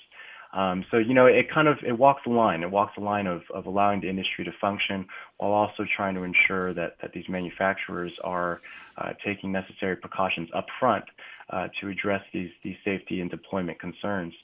Um, 0.52 0.84
so 0.90 0.98
you 0.98 1.14
know, 1.14 1.26
it 1.26 1.50
kind 1.50 1.66
of 1.66 1.78
it 1.86 1.96
walks 1.98 2.22
the 2.24 2.30
line. 2.30 2.62
It 2.62 2.70
walks 2.70 2.94
the 2.96 3.04
line 3.04 3.26
of, 3.26 3.42
of 3.54 3.66
allowing 3.66 4.00
the 4.00 4.08
industry 4.08 4.44
to 4.44 4.52
function 4.60 5.06
while 5.38 5.52
also 5.52 5.86
trying 5.96 6.14
to 6.14 6.22
ensure 6.22 6.74
that, 6.74 6.96
that 7.00 7.12
these 7.12 7.28
manufacturers 7.28 8.12
are 8.22 8.60
uh, 8.98 9.12
taking 9.24 9.50
necessary 9.50 9.96
precautions 9.96 10.50
up 10.54 10.66
front 10.78 11.04
uh, 11.50 11.68
to 11.80 11.88
address 11.88 12.22
these 12.32 12.50
these 12.62 12.76
safety 12.84 13.20
and 13.20 13.30
deployment 13.30 13.80
concerns. 13.80 14.34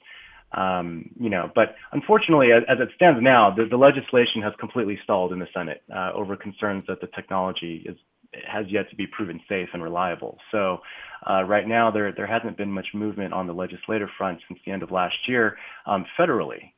Um, 0.52 1.10
you 1.20 1.28
know, 1.28 1.50
but 1.54 1.76
unfortunately, 1.92 2.52
as, 2.52 2.62
as 2.68 2.78
it 2.80 2.88
stands 2.94 3.22
now, 3.22 3.50
the, 3.50 3.66
the, 3.66 3.76
legislation 3.76 4.40
has 4.40 4.54
completely 4.58 4.98
stalled 5.04 5.34
in 5.34 5.38
the 5.40 5.48
Senate 5.52 5.82
uh, 5.94 6.12
over 6.14 6.36
concerns 6.36 6.84
that 6.88 7.02
the 7.02 7.06
technology 7.08 7.84
is 7.84 7.98
has 8.46 8.66
yet 8.68 8.90
to 8.90 8.96
be 8.96 9.06
proven 9.06 9.40
safe 9.48 9.68
and 9.72 9.82
reliable. 9.82 10.38
So 10.50 10.80
uh, 11.28 11.44
right 11.44 11.66
now, 11.66 11.90
there 11.90 12.12
there 12.12 12.26
hasn't 12.26 12.56
been 12.56 12.70
much 12.70 12.88
movement 12.94 13.32
on 13.32 13.46
the 13.46 13.54
legislative 13.54 14.08
front 14.16 14.40
since 14.46 14.60
the 14.64 14.72
end 14.72 14.82
of 14.82 14.90
last 14.90 15.28
year 15.28 15.56
um, 15.86 16.06
federally. 16.18 16.72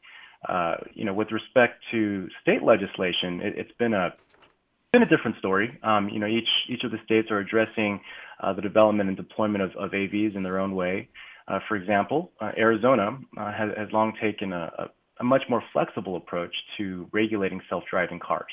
Uh, 0.48 0.76
you 0.94 1.04
know, 1.04 1.12
with 1.12 1.30
respect 1.32 1.84
to 1.90 2.28
state 2.40 2.62
legislation, 2.62 3.40
it, 3.42 3.56
has 3.58 3.76
been 3.78 3.92
a 3.92 4.14
been 4.92 5.02
a 5.02 5.08
different 5.08 5.36
story. 5.38 5.78
Um, 5.82 6.08
you 6.08 6.18
know, 6.18 6.26
each 6.26 6.48
each 6.68 6.84
of 6.84 6.90
the 6.90 6.98
states 7.04 7.30
are 7.30 7.38
addressing 7.38 8.00
uh, 8.40 8.52
the 8.52 8.62
development 8.62 9.08
and 9.08 9.16
deployment 9.16 9.62
of, 9.62 9.76
of 9.76 9.90
AVs 9.90 10.36
in 10.36 10.42
their 10.42 10.58
own 10.58 10.74
way. 10.74 11.08
Uh, 11.46 11.58
for 11.68 11.76
example, 11.76 12.30
uh, 12.40 12.52
Arizona 12.56 13.18
uh, 13.36 13.52
has, 13.52 13.70
has 13.76 13.88
long 13.92 14.12
taken 14.20 14.52
a, 14.52 14.72
a, 14.78 14.88
a 15.18 15.24
much 15.24 15.42
more 15.48 15.62
flexible 15.72 16.16
approach 16.16 16.54
to 16.76 17.08
regulating 17.12 17.60
self-driving 17.68 18.20
cars 18.20 18.52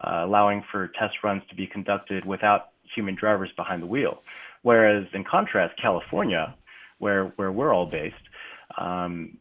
uh, 0.00 0.22
allowing 0.24 0.64
for 0.70 0.88
test 0.88 1.22
runs 1.22 1.42
to 1.48 1.54
be 1.54 1.66
conducted 1.66 2.24
without 2.24 2.70
human 2.94 3.14
drivers 3.14 3.50
behind 3.56 3.82
the 3.82 3.86
wheel. 3.86 4.22
Whereas 4.62 5.06
in 5.12 5.24
contrast, 5.24 5.76
California, 5.76 6.54
where 6.98 7.26
where 7.36 7.52
we're 7.52 7.72
all 7.72 7.86
based, 7.86 8.16
um, 8.76 9.38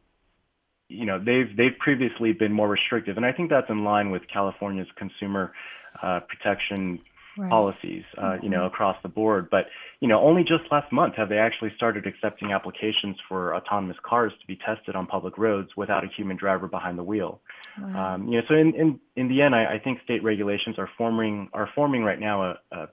you 0.89 1.05
know, 1.05 1.19
they've 1.19 1.55
they've 1.55 1.77
previously 1.77 2.33
been 2.33 2.53
more 2.53 2.67
restrictive, 2.67 3.17
and 3.17 3.25
I 3.25 3.31
think 3.31 3.49
that's 3.49 3.69
in 3.69 3.83
line 3.83 4.11
with 4.11 4.27
California's 4.27 4.87
consumer 4.95 5.53
uh, 6.01 6.19
protection 6.21 6.99
right. 7.37 7.49
policies, 7.49 8.03
uh, 8.17 8.21
mm-hmm. 8.21 8.43
you 8.43 8.49
know, 8.49 8.65
across 8.65 8.97
the 9.03 9.09
board. 9.09 9.49
But 9.49 9.67
you 9.99 10.07
know, 10.07 10.21
only 10.21 10.43
just 10.43 10.63
last 10.71 10.91
month 10.91 11.15
have 11.15 11.29
they 11.29 11.37
actually 11.37 11.73
started 11.75 12.05
accepting 12.07 12.51
applications 12.51 13.17
for 13.27 13.55
autonomous 13.55 13.97
cars 14.03 14.33
to 14.39 14.47
be 14.47 14.55
tested 14.55 14.95
on 14.95 15.07
public 15.07 15.37
roads 15.37 15.69
without 15.75 16.03
a 16.03 16.07
human 16.07 16.37
driver 16.37 16.67
behind 16.67 16.97
the 16.97 17.03
wheel. 17.03 17.41
Wow. 17.79 18.15
Um, 18.15 18.27
you 18.27 18.39
know, 18.39 18.47
so 18.47 18.55
in 18.55 18.73
in, 18.75 18.99
in 19.15 19.27
the 19.27 19.41
end, 19.41 19.55
I, 19.55 19.75
I 19.75 19.79
think 19.79 20.01
state 20.03 20.23
regulations 20.23 20.77
are 20.79 20.89
forming 20.97 21.49
are 21.53 21.69
forming 21.75 22.03
right 22.03 22.19
now 22.19 22.43
a, 22.43 22.57
a 22.71 22.87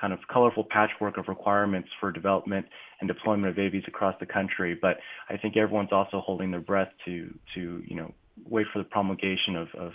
kind 0.00 0.12
of 0.12 0.18
colorful 0.28 0.64
patchwork 0.64 1.16
of 1.16 1.28
requirements 1.28 1.88
for 2.00 2.10
development 2.10 2.66
and 3.00 3.06
deployment 3.06 3.46
of 3.46 3.56
AVs 3.56 3.86
across 3.86 4.16
the 4.18 4.26
country. 4.26 4.76
But 4.80 4.98
I 5.30 5.36
think 5.36 5.56
everyone's 5.56 5.92
also 5.92 6.20
holding 6.20 6.50
their 6.50 6.60
breath 6.60 6.90
to 7.04 7.32
to 7.54 7.82
you 7.86 7.96
know 7.96 8.12
wait 8.48 8.66
for 8.72 8.78
the 8.78 8.84
promulgation 8.84 9.56
of, 9.56 9.68
of 9.74 9.92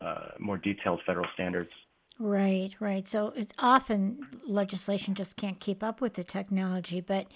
uh, 0.00 0.28
more 0.38 0.56
detailed 0.56 1.00
federal 1.06 1.26
standards. 1.34 1.70
Right, 2.22 2.76
right. 2.80 3.08
So 3.08 3.32
it's 3.34 3.54
often 3.58 4.26
legislation 4.46 5.14
just 5.14 5.38
can't 5.38 5.58
keep 5.58 5.82
up 5.82 6.02
with 6.02 6.14
the 6.14 6.24
technology. 6.24 7.00
But 7.00 7.28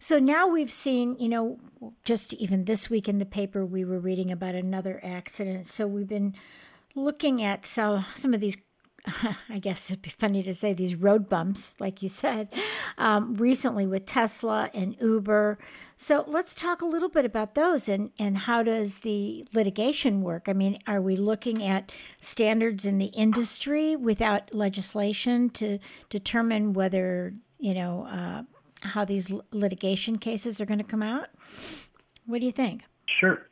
so 0.00 0.18
now 0.18 0.48
we've 0.48 0.72
seen, 0.72 1.16
you 1.20 1.28
know, 1.28 1.60
just 2.04 2.34
even 2.34 2.64
this 2.64 2.90
week 2.90 3.08
in 3.08 3.18
the 3.18 3.26
paper, 3.26 3.64
we 3.64 3.84
were 3.84 4.00
reading 4.00 4.32
about 4.32 4.56
another 4.56 4.98
accident. 5.04 5.68
So 5.68 5.86
we've 5.86 6.08
been 6.08 6.34
looking 6.96 7.44
at 7.44 7.64
some, 7.64 8.04
some 8.16 8.34
of 8.34 8.40
these 8.40 8.56
I 9.48 9.58
guess 9.58 9.90
it'd 9.90 10.02
be 10.02 10.10
funny 10.10 10.42
to 10.42 10.54
say 10.54 10.72
these 10.72 10.94
road 10.94 11.28
bumps, 11.28 11.74
like 11.78 12.02
you 12.02 12.08
said, 12.08 12.52
um, 12.96 13.34
recently 13.34 13.86
with 13.86 14.06
Tesla 14.06 14.70
and 14.72 14.96
Uber. 15.00 15.58
So 15.96 16.24
let's 16.26 16.54
talk 16.54 16.82
a 16.82 16.86
little 16.86 17.08
bit 17.08 17.24
about 17.24 17.54
those 17.54 17.88
and, 17.88 18.10
and 18.18 18.36
how 18.36 18.62
does 18.62 19.00
the 19.00 19.46
litigation 19.52 20.22
work? 20.22 20.48
I 20.48 20.52
mean, 20.52 20.78
are 20.86 21.00
we 21.00 21.16
looking 21.16 21.62
at 21.62 21.92
standards 22.20 22.84
in 22.84 22.98
the 22.98 23.06
industry 23.06 23.94
without 23.94 24.54
legislation 24.54 25.50
to 25.50 25.78
determine 26.08 26.72
whether, 26.72 27.34
you 27.58 27.74
know, 27.74 28.06
uh, 28.06 28.42
how 28.82 29.04
these 29.04 29.30
litigation 29.52 30.18
cases 30.18 30.60
are 30.60 30.66
going 30.66 30.78
to 30.78 30.84
come 30.84 31.02
out? 31.02 31.28
What 32.26 32.40
do 32.40 32.46
you 32.46 32.52
think? 32.52 32.84
Sure. 33.20 33.46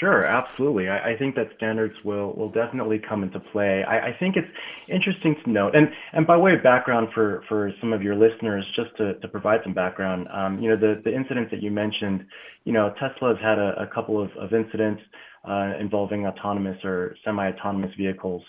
Sure, 0.00 0.24
absolutely. 0.24 0.88
I, 0.88 1.10
I, 1.10 1.16
think 1.16 1.36
that 1.36 1.50
standards 1.56 1.94
will, 2.02 2.32
will 2.32 2.50
definitely 2.50 2.98
come 2.98 3.22
into 3.22 3.38
play. 3.38 3.84
I, 3.84 4.08
I, 4.08 4.12
think 4.12 4.36
it's 4.36 4.50
interesting 4.88 5.36
to 5.44 5.50
note, 5.50 5.76
and, 5.76 5.92
and 6.12 6.26
by 6.26 6.36
way 6.36 6.54
of 6.54 6.62
background 6.62 7.10
for, 7.14 7.44
for 7.48 7.72
some 7.80 7.92
of 7.92 8.02
your 8.02 8.16
listeners, 8.16 8.66
just 8.74 8.96
to, 8.96 9.14
to 9.14 9.28
provide 9.28 9.60
some 9.62 9.74
background, 9.74 10.26
um, 10.32 10.58
you 10.58 10.68
know, 10.68 10.76
the, 10.76 11.00
the 11.04 11.14
incidents 11.14 11.52
that 11.52 11.62
you 11.62 11.70
mentioned, 11.70 12.26
you 12.64 12.72
know, 12.72 12.92
Tesla 12.98 13.34
has 13.34 13.38
had 13.40 13.58
a, 13.60 13.80
a 13.80 13.86
couple 13.86 14.20
of, 14.20 14.32
of 14.36 14.52
incidents 14.52 15.02
uh, 15.44 15.74
involving 15.78 16.26
autonomous 16.26 16.84
or 16.84 17.14
semi-autonomous 17.24 17.94
vehicles. 17.96 18.42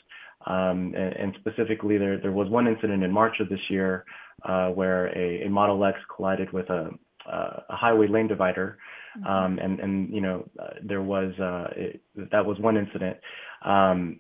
Um, 0.48 0.96
and, 0.96 1.14
and, 1.14 1.38
specifically, 1.40 2.00
there, 2.00 2.18
there 2.18 2.32
was 2.32 2.50
one 2.50 2.68
incident 2.68 3.04
in 3.04 3.12
March 3.12 3.40
of 3.42 3.50
this 3.50 3.70
year 3.70 4.06
uh, 4.44 4.70
where 4.70 5.08
a, 5.16 5.44
a 5.44 5.50
Model 5.50 5.84
X 5.86 6.00
collided 6.16 6.52
with 6.52 6.70
a, 6.70 6.90
a 7.28 7.76
highway 7.76 8.08
lane 8.08 8.28
divider. 8.28 8.78
Mm-hmm. 9.18 9.28
Um, 9.28 9.60
and 9.60 9.80
and 9.80 10.14
you 10.14 10.22
know 10.22 10.48
uh, 10.60 10.74
there 10.84 11.02
was 11.02 11.34
uh, 11.40 11.74
it, 11.76 12.02
that 12.32 12.46
was 12.46 12.60
one 12.60 12.78
incident. 12.78 13.18
Um, 13.64 14.20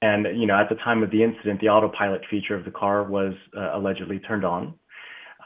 and 0.00 0.26
you 0.38 0.46
know 0.46 0.58
at 0.58 0.68
the 0.68 0.76
time 0.76 1.02
of 1.02 1.10
the 1.10 1.22
incident, 1.22 1.60
the 1.60 1.68
autopilot 1.68 2.22
feature 2.30 2.54
of 2.54 2.64
the 2.64 2.70
car 2.70 3.04
was 3.04 3.34
uh, 3.56 3.70
allegedly 3.74 4.18
turned 4.18 4.44
on. 4.44 4.74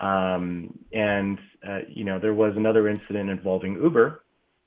Um, 0.00 0.78
and 0.93 1.38
uh, 1.66 1.81
you 1.88 2.05
know 2.05 2.19
there 2.19 2.35
was 2.35 2.55
another 2.57 2.88
incident 2.88 3.31
involving 3.31 3.75
Uber, 3.75 4.23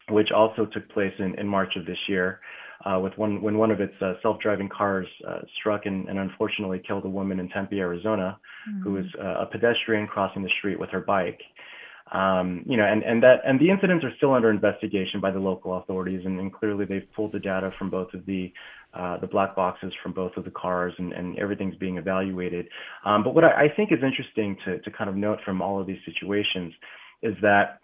which 0.09 0.31
also 0.31 0.65
took 0.65 0.89
place 0.89 1.13
in, 1.19 1.37
in 1.39 1.47
March 1.47 1.75
of 1.75 1.85
this 1.85 1.99
year. 2.07 2.39
Uh, 2.85 2.97
with 2.97 3.17
one 3.17 3.41
when 3.41 3.57
one 3.57 3.71
of 3.71 3.81
its 3.81 3.93
uh, 4.01 4.13
self-driving 4.21 4.69
cars 4.69 5.05
uh, 5.27 5.39
struck 5.59 5.85
and, 5.85 6.07
and, 6.07 6.17
unfortunately 6.17 6.79
killed 6.87 7.03
a 7.03 7.09
woman 7.09 7.37
in 7.41 7.49
Tempe, 7.49 7.77
Arizona, 7.77 8.39
mm-hmm. 8.69 8.81
who 8.81 8.93
was 8.93 9.05
uh, 9.21 9.41
a 9.41 9.45
pedestrian 9.45 10.07
crossing 10.07 10.43
the 10.43 10.49
street 10.59 10.79
with 10.79 10.89
her 10.89 11.01
bike. 11.01 11.41
Um, 12.11 12.63
you 12.65 12.75
know, 12.75 12.85
and, 12.85 13.03
and 13.03 13.21
that 13.21 13.41
and 13.45 13.59
the 13.59 13.69
incidents 13.69 14.03
are 14.03 14.13
still 14.17 14.33
under 14.33 14.49
investigation 14.49 15.19
by 15.19 15.29
the 15.29 15.39
local 15.39 15.77
authorities, 15.77 16.25
and, 16.25 16.39
and 16.39 16.51
clearly 16.51 16.85
they've 16.85 17.07
pulled 17.13 17.33
the 17.33 17.39
data 17.39 17.71
from 17.77 17.89
both 17.89 18.13
of 18.15 18.25
the 18.25 18.51
uh, 18.93 19.17
the 19.17 19.27
black 19.27 19.55
boxes 19.55 19.93
from 20.01 20.13
both 20.13 20.35
of 20.35 20.43
the 20.43 20.49
cars, 20.49 20.93
and, 20.97 21.13
and 21.13 21.37
everything's 21.37 21.75
being 21.75 21.97
evaluated. 21.97 22.67
Um, 23.05 23.23
but 23.23 23.35
what 23.35 23.43
I, 23.43 23.65
I, 23.65 23.69
think 23.75 23.91
is 23.91 23.99
interesting 24.01 24.57
to 24.65 24.79
to 24.79 24.89
kind 24.89 25.09
of 25.09 25.15
note 25.15 25.39
from 25.45 25.61
all 25.61 25.79
of 25.79 25.85
these 25.85 25.99
situations 26.05 26.73
is 27.21 27.35
that 27.43 27.79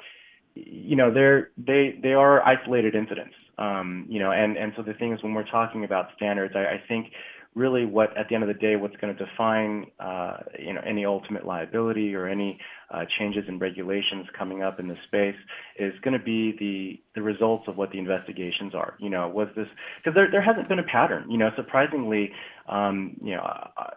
you 0.55 0.96
know 0.96 1.13
they're 1.13 1.51
they 1.58 2.00
they 2.01 2.13
are 2.13 2.44
isolated 2.48 2.96
incidents. 2.96 3.36
Um, 3.60 4.08
you 4.10 4.20
know, 4.20 4.32
and 4.32 4.58
and 4.58 4.74
so 4.75 4.82
the 4.82 4.94
thing 4.96 5.13
is 5.13 5.22
when 5.22 5.36
we're 5.36 5.44
talking 5.44 5.84
about 5.84 6.10
standards, 6.15 6.55
I, 6.55 6.65
I 6.65 6.84
think 6.88 7.12
really 7.55 7.85
what 7.85 8.15
at 8.17 8.27
the 8.27 8.35
end 8.35 8.43
of 8.43 8.47
the 8.47 8.53
day 8.53 8.75
what's 8.75 8.95
going 8.97 9.15
to 9.15 9.25
define 9.25 9.89
uh, 10.00 10.38
you 10.59 10.74
know 10.74 10.81
any 10.85 11.05
ultimate 11.05 11.45
liability 11.45 12.13
or 12.13 12.27
any 12.27 12.59
uh, 12.91 13.05
changes 13.17 13.45
in 13.47 13.57
regulations 13.57 14.27
coming 14.38 14.62
up 14.62 14.79
in 14.79 14.88
the 14.88 14.97
space 15.07 15.38
is 15.77 15.93
going 16.01 16.17
to 16.17 16.24
be 16.24 16.51
the 16.59 17.01
the 17.15 17.21
results 17.21 17.67
of 17.67 17.77
what 17.77 17.91
the 17.91 17.97
investigations 17.97 18.75
are. 18.75 18.95
You 19.00 19.09
know 19.09 19.27
was 19.29 19.47
this 19.55 19.69
because 20.03 20.15
there 20.15 20.29
there 20.31 20.41
hasn't 20.41 20.67
been 20.67 20.79
a 20.79 20.83
pattern. 20.83 21.31
You 21.31 21.38
know 21.38 21.50
surprisingly 21.55 22.33
um, 22.67 23.15
you 23.24 23.35
know 23.35 23.43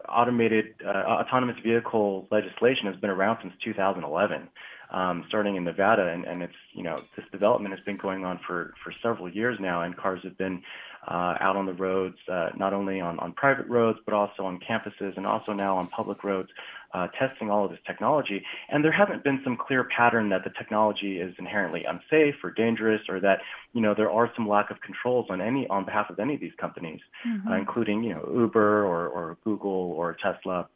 automated 0.08 0.74
uh, 0.86 0.90
autonomous 0.90 1.56
vehicle 1.62 2.28
legislation 2.30 2.86
has 2.86 2.96
been 2.96 3.10
around 3.10 3.38
since 3.42 3.54
2011 3.62 4.48
um, 4.90 5.24
starting 5.28 5.56
in 5.56 5.64
Nevada, 5.64 6.08
and, 6.08 6.24
and 6.24 6.42
it's 6.42 6.54
you 6.72 6.82
know 6.82 6.96
this 7.16 7.24
development 7.30 7.74
has 7.74 7.84
been 7.84 7.96
going 7.96 8.24
on 8.24 8.40
for 8.46 8.74
for 8.82 8.92
several 9.02 9.28
years 9.28 9.58
now, 9.60 9.82
and 9.82 9.96
cars 9.96 10.20
have 10.24 10.38
been 10.38 10.62
uh, 11.08 11.36
out 11.40 11.56
on 11.56 11.66
the 11.66 11.72
roads, 11.72 12.18
uh, 12.30 12.50
not 12.56 12.74
only 12.74 13.00
on, 13.00 13.18
on 13.18 13.32
private 13.32 13.66
roads, 13.66 13.98
but 14.04 14.14
also 14.14 14.44
on 14.44 14.60
campuses 14.60 15.16
and 15.16 15.26
also 15.26 15.52
now 15.54 15.76
on 15.76 15.86
public 15.86 16.22
roads, 16.22 16.50
uh, 16.92 17.08
testing 17.18 17.50
all 17.50 17.64
of 17.64 17.70
this 17.70 17.80
technology. 17.86 18.44
And 18.68 18.84
there 18.84 18.92
hasn't 18.92 19.24
been 19.24 19.40
some 19.42 19.56
clear 19.56 19.84
pattern 19.84 20.28
that 20.30 20.44
the 20.44 20.50
technology 20.50 21.18
is 21.18 21.34
inherently 21.38 21.84
unsafe 21.84 22.36
or 22.44 22.50
dangerous, 22.50 23.02
or 23.08 23.20
that 23.20 23.40
you 23.72 23.80
know 23.80 23.94
there 23.94 24.10
are 24.10 24.30
some 24.36 24.48
lack 24.48 24.70
of 24.70 24.80
controls 24.80 25.26
on 25.30 25.40
any 25.40 25.66
on 25.68 25.84
behalf 25.84 26.10
of 26.10 26.18
any 26.18 26.34
of 26.34 26.40
these 26.40 26.54
companies, 26.58 27.00
mm-hmm. 27.26 27.52
including 27.52 28.02
you 28.02 28.14
know 28.14 28.28
Uber 28.32 28.84
or, 28.84 29.08
or 29.08 29.38
Google 29.44 29.92
or 29.96 30.14
Tesla. 30.14 30.68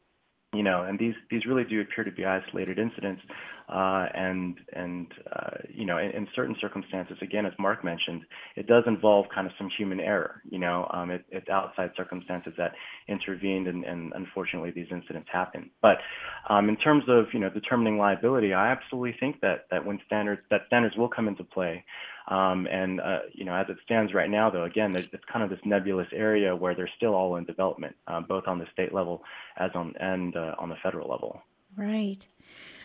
You 0.55 0.63
know, 0.63 0.83
and 0.83 0.99
these 0.99 1.15
these 1.31 1.47
really 1.47 1.65
do 1.65 1.81
appear 1.81 2.05
to 2.05 2.11
be 2.11 2.27
isolated 2.27 2.79
incidents, 2.79 3.23
uh, 3.71 4.07
and 4.15 4.59
and 4.75 5.07
uh, 5.33 5.57
you 5.71 5.87
know, 5.87 5.97
in, 5.97 6.11
in, 6.11 6.29
certain 6.35 6.55
circumstances, 6.61 7.17
again, 7.23 7.47
as 7.47 7.55
Mark 7.59 7.83
mentioned, 7.83 8.27
it 8.55 8.67
does 8.67 8.85
involve 8.87 9.27
kind 9.35 9.47
of 9.47 9.55
some 9.57 9.71
human 9.71 9.99
error. 9.99 10.43
You 10.51 10.59
know, 10.59 10.87
um, 10.93 11.11
it, 11.11 11.25
it's 11.31 11.49
outside 11.49 11.93
circumstances 11.97 12.53
that 12.59 12.75
intervened, 13.09 13.67
and, 13.67 13.83
and 13.85 14.13
unfortunately, 14.13 14.73
these 14.73 14.89
incidents 14.91 15.31
happen. 15.33 15.71
But 15.81 15.99
um, 16.51 16.69
in 16.69 16.77
terms 16.77 17.05
of 17.09 17.33
you 17.33 17.41
know 17.41 17.49
determining 17.49 17.97
liability, 17.97 18.53
I 18.53 18.73
absolutely 18.73 19.17
think 19.19 19.41
that 19.41 19.65
that 19.71 19.87
when 19.87 20.01
standards 20.05 20.43
that 20.51 20.67
standards 20.67 20.97
will 20.97 21.09
come 21.09 21.29
into 21.29 21.45
play. 21.45 21.83
Um, 22.29 22.67
and 22.71 23.01
uh, 23.01 23.19
you 23.33 23.45
know, 23.45 23.55
as 23.55 23.67
it 23.69 23.77
stands 23.85 24.15
right 24.15 24.31
now, 24.31 24.51
though, 24.51 24.65
again, 24.65 24.95
it's 24.95 25.25
kind 25.31 25.43
of 25.43 25.51
this 25.51 25.59
nebulous 25.65 26.09
area 26.13 26.55
where 26.55 26.75
they're 26.75 26.91
still 26.97 27.15
all 27.15 27.37
in 27.37 27.45
development, 27.45 27.97
um, 28.07 28.27
both 28.29 28.47
on 28.47 28.59
the 28.59 28.67
state 28.73 28.95
level 28.95 29.23
as 29.57 29.71
on 29.75 29.95
and 29.99 30.37
uh, 30.37 30.55
on 30.59 30.69
the 30.69 30.77
federal 30.83 31.09
level. 31.09 31.43
Right. 31.77 32.27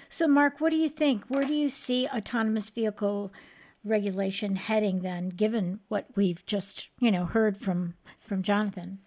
So, 0.09 0.27
Mark, 0.27 0.59
what 0.59 0.69
do 0.69 0.77
you 0.77 0.89
think? 0.89 1.25
Where 1.27 1.43
do 1.43 1.53
you 1.53 1.69
see 1.69 2.07
autonomous 2.07 2.69
vehicle 2.69 3.31
regulation 3.83 4.55
heading 4.55 5.01
then, 5.01 5.29
given 5.29 5.81
what 5.87 6.07
we've 6.15 6.45
just 6.45 6.87
you 6.99 7.11
know 7.11 7.25
heard 7.25 7.57
from 7.57 7.95
from 8.21 8.41
Jonathan? 8.41 8.99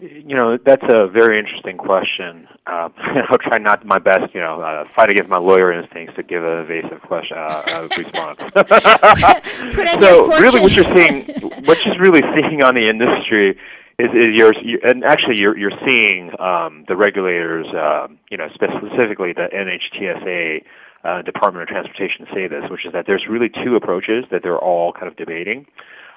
You 0.00 0.34
know, 0.34 0.56
that's 0.56 0.82
a 0.88 1.06
very 1.06 1.38
interesting 1.38 1.76
question. 1.76 2.48
Uh, 2.66 2.88
I'll 2.96 3.38
try 3.38 3.58
not 3.58 3.84
my 3.84 3.98
best, 3.98 4.34
you 4.34 4.40
know, 4.40 4.60
uh, 4.60 4.88
fight 4.88 5.10
against 5.10 5.28
my 5.28 5.36
lawyer 5.36 5.72
instincts 5.72 6.16
to 6.16 6.22
give 6.22 6.42
an 6.42 6.60
evasive 6.60 7.02
question 7.02 7.36
uh, 7.36 7.62
uh 7.66 7.88
response. 7.98 8.40
so, 10.00 10.38
really, 10.38 10.60
what 10.60 10.72
you're 10.72 10.84
seeing, 10.84 11.24
what 11.66 11.84
you're 11.84 11.98
really 11.98 12.22
seeing 12.34 12.62
on 12.64 12.74
the 12.74 12.88
industry 12.88 13.50
is, 13.98 14.10
is 14.10 14.34
you're, 14.34 14.54
you, 14.54 14.80
and 14.82 15.04
actually 15.04 15.38
you're 15.38 15.56
you're 15.56 15.78
seeing 15.84 16.30
um, 16.40 16.84
the 16.88 16.96
regulators, 16.96 17.66
um, 17.74 18.18
you 18.30 18.36
know, 18.36 18.48
specifically 18.54 19.32
the 19.32 19.48
NHTSA. 19.52 20.64
Uh, 21.04 21.20
Department 21.20 21.64
of 21.64 21.68
Transportation 21.68 22.28
say 22.32 22.46
this, 22.46 22.70
which 22.70 22.86
is 22.86 22.92
that 22.92 23.06
there's 23.08 23.26
really 23.26 23.48
two 23.48 23.74
approaches 23.74 24.24
that 24.30 24.44
they're 24.44 24.56
all 24.56 24.92
kind 24.92 25.08
of 25.08 25.16
debating. 25.16 25.66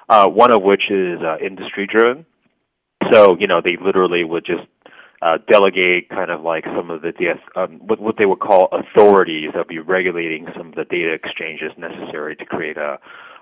Uh, 0.08 0.28
one 0.28 0.52
of 0.52 0.62
which 0.62 0.92
is 0.92 1.20
uh, 1.22 1.36
industry 1.44 1.88
driven, 1.88 2.24
so, 3.10 3.36
you 3.38 3.46
know, 3.46 3.60
they 3.60 3.76
literally 3.76 4.24
would 4.24 4.44
just 4.44 4.66
uh, 5.22 5.38
delegate 5.48 6.08
kind 6.08 6.30
of 6.30 6.42
like 6.42 6.64
some 6.64 6.90
of 6.90 7.02
the 7.02 7.38
um, 7.54 7.78
what, 7.78 8.00
what 8.00 8.16
they 8.16 8.26
would 8.26 8.40
call 8.40 8.68
authorities 8.72 9.50
that 9.52 9.58
would 9.58 9.68
be 9.68 9.78
regulating 9.78 10.46
some 10.56 10.68
of 10.68 10.74
the 10.74 10.84
data 10.84 11.12
exchanges 11.12 11.72
necessary 11.78 12.36
to 12.36 12.44
create 12.44 12.76
a, 12.76 12.98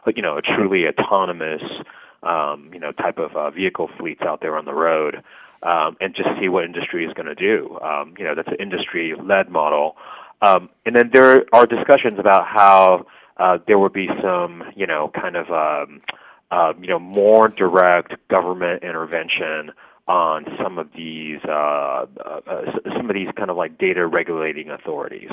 a 0.07 0.13
you 0.15 0.23
know, 0.23 0.37
a 0.37 0.43
truly 0.43 0.87
autonomous, 0.87 1.63
um, 2.23 2.71
you 2.73 2.79
know, 2.79 2.93
type 2.93 3.19
of 3.19 3.35
uh, 3.37 3.51
vehicle 3.51 3.91
fleets 3.99 4.23
out 4.23 4.41
there 4.41 4.57
on 4.57 4.65
the 4.65 4.75
road, 4.75 5.23
um, 5.63 5.97
and 6.01 6.15
just 6.15 6.29
see 6.39 6.49
what 6.49 6.65
industry 6.65 7.05
is 7.05 7.13
going 7.15 7.27
to 7.27 7.35
do. 7.35 7.79
Um, 7.83 8.15
you 8.19 8.25
know, 8.25 8.35
that's 8.35 8.49
an 8.49 8.57
industry-led 8.61 9.49
model. 9.49 9.97
Um, 10.43 10.69
and 10.85 10.95
then 10.95 11.11
there 11.13 11.45
are 11.53 11.67
discussions 11.67 12.19
about 12.19 12.47
how 12.47 13.07
uh, 13.39 13.59
there 13.67 13.79
would 13.79 13.93
be 13.93 14.09
some, 14.23 14.63
you 14.77 14.87
know, 14.87 15.11
kind 15.15 15.37
of 15.37 15.51
um, 15.51 16.03
uh, 16.55 16.73
you 16.81 16.87
know, 16.87 17.01
more 17.01 17.49
direct 17.49 18.15
government 18.29 18.85
intervention 18.85 19.73
on 20.07 20.45
some 20.63 20.79
of 20.79 20.89
these 20.97 21.41
uh, 21.45 22.07
uh, 22.25 22.79
some 22.97 23.11
of 23.11 23.15
these 23.15 23.29
kind 23.37 23.51
of 23.51 23.57
like 23.57 23.77
data 23.77 24.07
regulating 24.07 24.71
authorities. 24.71 25.33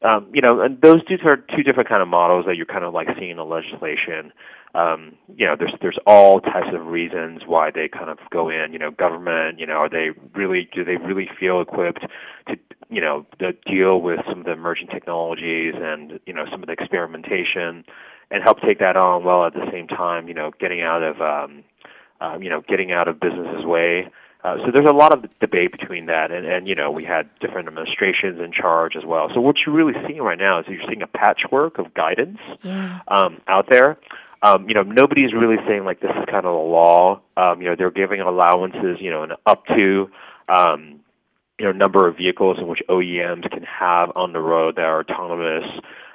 Um, 0.00 0.28
you 0.32 0.40
know, 0.40 0.62
and 0.62 0.80
those 0.80 1.04
two 1.04 1.18
are 1.26 1.36
two 1.36 1.62
different 1.62 1.90
kind 1.90 2.00
of 2.00 2.08
models 2.08 2.46
that 2.46 2.56
you're 2.56 2.64
kind 2.64 2.84
of 2.84 2.94
like 2.94 3.08
seeing 3.18 3.32
in 3.32 3.36
the 3.36 3.44
legislation. 3.44 4.32
Um, 4.74 5.16
you 5.36 5.46
know, 5.46 5.56
there's 5.58 5.74
there's 5.82 5.98
all 6.06 6.40
types 6.40 6.68
of 6.72 6.86
reasons 6.86 7.42
why 7.44 7.70
they 7.70 7.86
kind 7.86 8.08
of 8.08 8.18
go 8.30 8.48
in. 8.48 8.72
You 8.72 8.78
know, 8.78 8.90
government. 8.90 9.58
You 9.58 9.66
know, 9.66 9.74
are 9.74 9.90
they 9.90 10.10
really 10.34 10.70
do 10.72 10.84
they 10.84 10.96
really 10.96 11.28
feel 11.38 11.60
equipped 11.60 12.06
to 12.48 12.58
you 12.88 13.02
know 13.02 13.26
to 13.40 13.52
deal 13.66 14.00
with 14.00 14.20
some 14.26 14.38
of 14.38 14.46
the 14.46 14.52
emerging 14.52 14.88
technologies 14.88 15.74
and 15.76 16.18
you 16.24 16.32
know 16.32 16.46
some 16.50 16.62
of 16.62 16.66
the 16.66 16.72
experimentation 16.72 17.84
and 18.30 18.42
help 18.42 18.60
take 18.60 18.78
that 18.80 18.96
on 18.96 19.24
while 19.24 19.44
at 19.44 19.54
the 19.54 19.68
same 19.70 19.86
time, 19.86 20.28
you 20.28 20.34
know, 20.34 20.50
getting 20.58 20.82
out 20.82 21.02
of, 21.02 21.20
um, 21.20 21.64
um, 22.20 22.42
you 22.42 22.50
know, 22.50 22.62
getting 22.62 22.92
out 22.92 23.08
of 23.08 23.20
business's 23.20 23.64
way. 23.64 24.08
Uh, 24.46 24.58
so 24.64 24.70
there's 24.70 24.86
a 24.86 24.92
lot 24.92 25.12
of 25.12 25.24
debate 25.40 25.72
between 25.72 26.06
that, 26.06 26.30
and, 26.30 26.46
and 26.46 26.68
you 26.68 26.74
know 26.76 26.88
we 26.88 27.02
had 27.02 27.28
different 27.40 27.66
administrations 27.66 28.38
in 28.38 28.52
charge 28.52 28.94
as 28.94 29.04
well. 29.04 29.28
So 29.34 29.40
what 29.40 29.56
you're 29.64 29.74
really 29.74 29.94
seeing 30.06 30.22
right 30.22 30.38
now 30.38 30.60
is 30.60 30.66
you're 30.68 30.86
seeing 30.86 31.02
a 31.02 31.06
patchwork 31.08 31.78
of 31.78 31.92
guidance 31.94 32.38
yeah. 32.62 33.00
um, 33.08 33.40
out 33.48 33.68
there. 33.68 33.98
Um, 34.42 34.68
you 34.68 34.74
know, 34.74 34.82
nobody's 34.82 35.32
really 35.32 35.56
saying 35.66 35.84
like 35.84 35.98
this 35.98 36.12
is 36.12 36.24
kind 36.26 36.46
of 36.46 36.52
the 36.52 36.70
law. 36.70 37.20
Um, 37.36 37.60
you 37.60 37.68
know, 37.68 37.74
they're 37.74 37.90
giving 37.90 38.20
allowances, 38.20 39.00
you 39.00 39.10
know, 39.10 39.24
an 39.24 39.32
up 39.46 39.66
to 39.66 40.10
um, 40.48 41.00
you 41.58 41.64
know 41.64 41.72
number 41.72 42.06
of 42.06 42.16
vehicles 42.16 42.58
in 42.58 42.68
which 42.68 42.82
OEMs 42.88 43.50
can 43.50 43.64
have 43.64 44.12
on 44.14 44.32
the 44.32 44.40
road 44.40 44.76
that 44.76 44.84
are 44.84 45.00
autonomous 45.00 45.68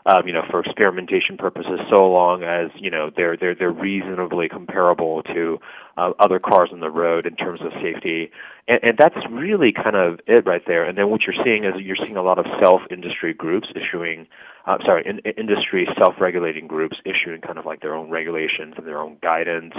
um, 0.06 0.28
you 0.28 0.34
know, 0.34 0.44
for 0.50 0.60
experimentation 0.62 1.38
purposes, 1.38 1.80
so 1.90 2.10
long 2.10 2.44
as 2.44 2.72
you 2.76 2.90
know 2.90 3.12
they're 3.16 3.38
they're 3.38 3.56
they're 3.56 3.72
reasonably 3.72 4.50
comparable 4.50 5.22
to 5.24 5.60
uh, 5.98 6.12
other 6.20 6.40
cars 6.40 6.70
on 6.74 6.80
the 6.80 6.90
road 6.90 7.26
in 7.26 7.36
terms 7.36 7.62
of 7.62 7.72
safety, 7.82 8.32
and, 8.68 8.80
and 8.84 8.98
that's 8.98 9.18
really 9.30 9.72
kind 9.72 9.96
of 9.96 10.20
it 10.28 10.46
right 10.46 10.64
there. 10.66 10.84
And 10.84 10.98
then 10.98 11.10
what 11.10 11.22
you're 11.24 11.44
seeing 11.44 11.66
is 11.66 11.80
you're 11.80 11.96
seeing 11.96 12.18
a 12.18 12.24
lot 12.24 12.40
of 12.40 12.46
self-industry 12.60 13.34
groups 13.34 13.70
issuing, 13.76 14.28
uh, 14.66 14.78
sorry, 14.84 15.04
in, 15.06 15.20
industry 15.20 15.88
self-regulating 15.98 16.68
groups 16.68 16.98
issuing 17.06 17.42
kind 17.42 17.60
of 17.60 17.66
like 17.66 17.82
their 17.82 17.94
own 17.94 18.10
regulations 18.10 18.76
and 18.78 18.88
their 18.88 19.00
own 19.00 19.18
guidance. 19.22 19.76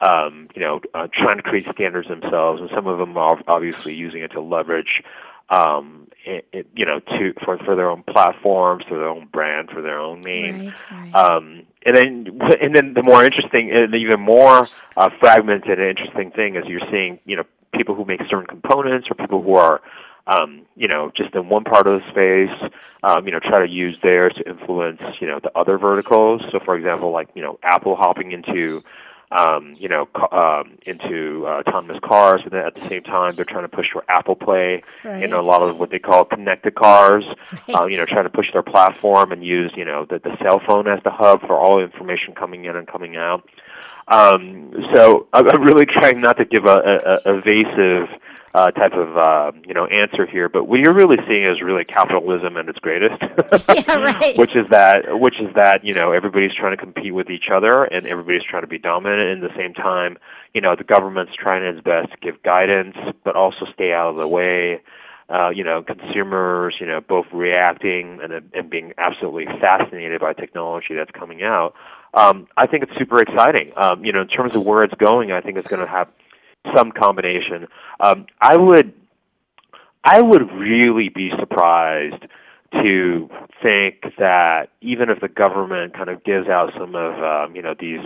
Um, 0.00 0.48
you 0.56 0.60
know, 0.60 0.80
uh, 0.94 1.06
trying 1.12 1.36
to 1.36 1.44
create 1.44 1.64
standards 1.72 2.08
themselves, 2.08 2.60
and 2.60 2.68
some 2.74 2.88
of 2.88 2.98
them 2.98 3.16
are 3.16 3.40
obviously 3.46 3.94
using 3.94 4.22
it 4.22 4.32
to 4.32 4.40
leverage 4.40 5.00
um, 5.52 6.08
it, 6.24 6.46
it, 6.52 6.66
you 6.74 6.86
know, 6.86 7.00
to 7.00 7.34
for 7.44 7.58
for 7.58 7.76
their 7.76 7.90
own 7.90 8.02
platforms, 8.04 8.84
for 8.88 8.96
their 8.96 9.08
own 9.08 9.26
brand, 9.26 9.70
for 9.70 9.82
their 9.82 9.98
own 9.98 10.22
name. 10.22 10.66
Right, 10.66 10.90
right. 10.90 11.14
Um, 11.14 11.66
and 11.84 11.96
then, 11.96 12.40
and 12.60 12.74
then 12.74 12.94
the 12.94 13.02
more 13.02 13.24
interesting, 13.24 13.70
and 13.70 13.94
even 13.94 14.20
more 14.20 14.64
uh, 14.96 15.10
fragmented 15.18 15.78
and 15.78 15.88
interesting 15.88 16.30
thing 16.30 16.54
is 16.54 16.64
you're 16.66 16.88
seeing, 16.90 17.18
you 17.24 17.36
know, 17.36 17.44
people 17.74 17.94
who 17.94 18.04
make 18.04 18.20
certain 18.22 18.46
components 18.46 19.08
or 19.10 19.14
people 19.14 19.42
who 19.42 19.54
are, 19.54 19.82
um, 20.28 20.62
you 20.76 20.86
know, 20.86 21.10
just 21.14 21.34
in 21.34 21.48
one 21.48 21.64
part 21.64 21.88
of 21.88 22.00
the 22.00 22.08
space, 22.10 22.70
um, 23.02 23.26
you 23.26 23.32
know, 23.32 23.40
try 23.40 23.60
to 23.60 23.68
use 23.68 23.98
theirs 24.02 24.32
to 24.36 24.48
influence, 24.48 25.02
you 25.20 25.26
know, 25.26 25.40
the 25.40 25.50
other 25.58 25.76
verticals. 25.76 26.42
So, 26.52 26.60
for 26.60 26.76
example, 26.76 27.10
like 27.10 27.28
you 27.34 27.42
know, 27.42 27.58
Apple 27.64 27.96
hopping 27.96 28.30
into 28.30 28.84
um, 29.32 29.74
you 29.78 29.88
know, 29.88 30.08
um, 30.30 30.78
into 30.84 31.46
uh, 31.46 31.62
autonomous 31.66 31.98
cars, 32.02 32.42
and 32.42 32.52
then 32.52 32.66
at 32.66 32.74
the 32.74 32.86
same 32.88 33.02
time, 33.02 33.34
they're 33.34 33.44
trying 33.44 33.64
to 33.64 33.68
push 33.68 33.90
for 33.90 34.04
Apple 34.08 34.36
Play 34.36 34.82
right. 35.04 35.22
in 35.22 35.32
a 35.32 35.40
lot 35.40 35.62
of 35.62 35.78
what 35.78 35.90
they 35.90 35.98
call 35.98 36.24
connected 36.24 36.74
cars. 36.74 37.24
Right. 37.68 37.82
Uh, 37.82 37.86
you 37.86 37.96
know, 37.96 38.04
trying 38.04 38.24
to 38.24 38.30
push 38.30 38.52
their 38.52 38.62
platform 38.62 39.32
and 39.32 39.44
use 39.44 39.72
you 39.74 39.84
know 39.84 40.04
the, 40.04 40.18
the 40.18 40.36
cell 40.42 40.60
phone 40.66 40.86
as 40.86 41.02
the 41.04 41.10
hub 41.10 41.40
for 41.46 41.58
all 41.58 41.80
information 41.80 42.34
coming 42.34 42.64
in 42.66 42.76
and 42.76 42.86
coming 42.86 43.16
out. 43.16 43.48
Um, 44.12 44.72
so 44.92 45.26
I'm 45.32 45.62
really 45.62 45.86
trying 45.98 46.20
not 46.20 46.36
to 46.36 46.44
give 46.44 46.66
a, 46.66 47.20
a, 47.24 47.30
a 47.30 47.38
evasive 47.38 48.08
uh, 48.54 48.70
type 48.72 48.92
of 48.92 49.16
uh, 49.16 49.52
you 49.66 49.72
know 49.72 49.86
answer 49.86 50.26
here. 50.26 50.48
But 50.48 50.64
what 50.64 50.80
you're 50.80 50.92
really 50.92 51.16
seeing 51.26 51.44
is 51.44 51.62
really 51.62 51.84
capitalism 51.84 52.56
at 52.58 52.68
its 52.68 52.78
greatest, 52.78 53.20
yeah, 53.68 53.94
right. 53.94 54.36
which 54.36 54.54
is 54.54 54.66
that 54.70 55.18
which 55.18 55.40
is 55.40 55.54
that 55.54 55.84
you 55.84 55.94
know 55.94 56.12
everybody's 56.12 56.54
trying 56.54 56.76
to 56.76 56.76
compete 56.76 57.14
with 57.14 57.30
each 57.30 57.48
other 57.50 57.84
and 57.84 58.06
everybody's 58.06 58.44
trying 58.44 58.62
to 58.62 58.68
be 58.68 58.78
dominant. 58.78 59.42
At 59.42 59.50
the 59.50 59.56
same 59.56 59.72
time, 59.72 60.18
you 60.52 60.60
know 60.60 60.76
the 60.76 60.84
government's 60.84 61.34
trying 61.34 61.64
its 61.64 61.82
best 61.82 62.10
to 62.12 62.18
give 62.18 62.42
guidance, 62.42 62.96
but 63.24 63.36
also 63.36 63.66
stay 63.72 63.92
out 63.92 64.10
of 64.10 64.16
the 64.16 64.28
way. 64.28 64.82
Uh, 65.32 65.48
you 65.48 65.64
know, 65.64 65.82
consumers, 65.82 66.74
you 66.78 66.86
know, 66.86 67.00
both 67.00 67.24
reacting 67.32 68.20
and, 68.22 68.32
and 68.52 68.68
being 68.68 68.92
absolutely 68.98 69.46
fascinated 69.46 70.20
by 70.20 70.34
technology 70.34 70.92
that's 70.94 71.10
coming 71.12 71.42
out. 71.42 71.74
Um, 72.12 72.46
I 72.54 72.66
think 72.66 72.82
it's 72.82 72.98
super 72.98 73.18
exciting. 73.22 73.72
Um, 73.76 74.04
you 74.04 74.12
know, 74.12 74.20
in 74.20 74.28
terms 74.28 74.54
of 74.54 74.62
where 74.62 74.84
it's 74.84 74.94
going, 74.94 75.32
I 75.32 75.40
think 75.40 75.56
it's 75.56 75.68
going 75.68 75.80
to 75.80 75.90
have 75.90 76.08
some 76.76 76.92
combination. 76.92 77.66
Um, 77.98 78.26
I 78.42 78.56
would, 78.58 78.92
I 80.04 80.20
would 80.20 80.52
really 80.52 81.08
be 81.08 81.30
surprised 81.30 82.26
to 82.72 83.30
think 83.62 84.04
that 84.18 84.70
even 84.80 85.10
if 85.10 85.20
the 85.20 85.28
government 85.28 85.94
kind 85.94 86.08
of 86.08 86.24
gives 86.24 86.48
out 86.48 86.72
some 86.76 86.94
of 86.94 87.22
um, 87.22 87.56
you 87.56 87.62
know 87.62 87.74
these 87.78 88.00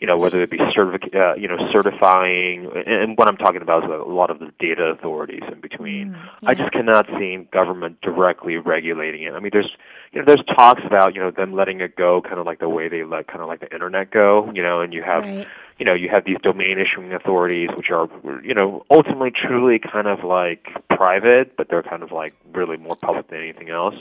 you 0.00 0.06
know 0.06 0.16
whether 0.16 0.42
it 0.42 0.50
be 0.50 0.58
certific- 0.58 1.14
uh, 1.14 1.34
you 1.34 1.46
know 1.46 1.56
certifying 1.70 2.70
and 2.86 3.16
what 3.18 3.28
I'm 3.28 3.36
talking 3.36 3.62
about 3.62 3.84
is 3.84 3.90
a 3.90 4.10
lot 4.10 4.30
of 4.30 4.38
the 4.38 4.50
data 4.58 4.84
authorities 4.84 5.42
in 5.50 5.60
between. 5.60 6.12
Mm, 6.12 6.28
yeah. 6.42 6.48
I 6.50 6.54
just 6.54 6.72
cannot 6.72 7.06
see 7.18 7.36
government 7.52 8.00
directly 8.00 8.56
regulating 8.56 9.22
it. 9.22 9.34
I 9.34 9.40
mean, 9.40 9.50
there's 9.52 9.70
you 10.12 10.20
know 10.20 10.24
there's 10.26 10.44
talks 10.46 10.82
about 10.84 11.14
you 11.14 11.20
know 11.20 11.30
them 11.30 11.52
letting 11.52 11.80
it 11.80 11.96
go 11.96 12.22
kind 12.22 12.38
of 12.38 12.46
like 12.46 12.60
the 12.60 12.68
way 12.68 12.88
they 12.88 13.04
let 13.04 13.28
kind 13.28 13.40
of 13.40 13.48
like 13.48 13.60
the 13.60 13.72
internet 13.72 14.10
go. 14.10 14.50
You 14.54 14.62
know, 14.62 14.80
and 14.80 14.92
you 14.92 15.02
have. 15.02 15.24
Right 15.24 15.46
you 15.80 15.86
know, 15.86 15.94
you 15.94 16.10
have 16.10 16.26
these 16.26 16.36
domain 16.42 16.78
issuing 16.78 17.14
authorities, 17.14 17.70
which 17.74 17.90
are, 17.90 18.06
you 18.44 18.52
know, 18.52 18.84
ultimately 18.90 19.30
truly 19.30 19.78
kind 19.78 20.06
of 20.06 20.22
like 20.22 20.68
private, 20.90 21.56
but 21.56 21.70
they're 21.70 21.82
kind 21.82 22.02
of 22.02 22.12
like 22.12 22.34
really 22.52 22.76
more 22.76 22.96
public 22.96 23.28
than 23.28 23.38
anything 23.40 23.70
else. 23.70 23.94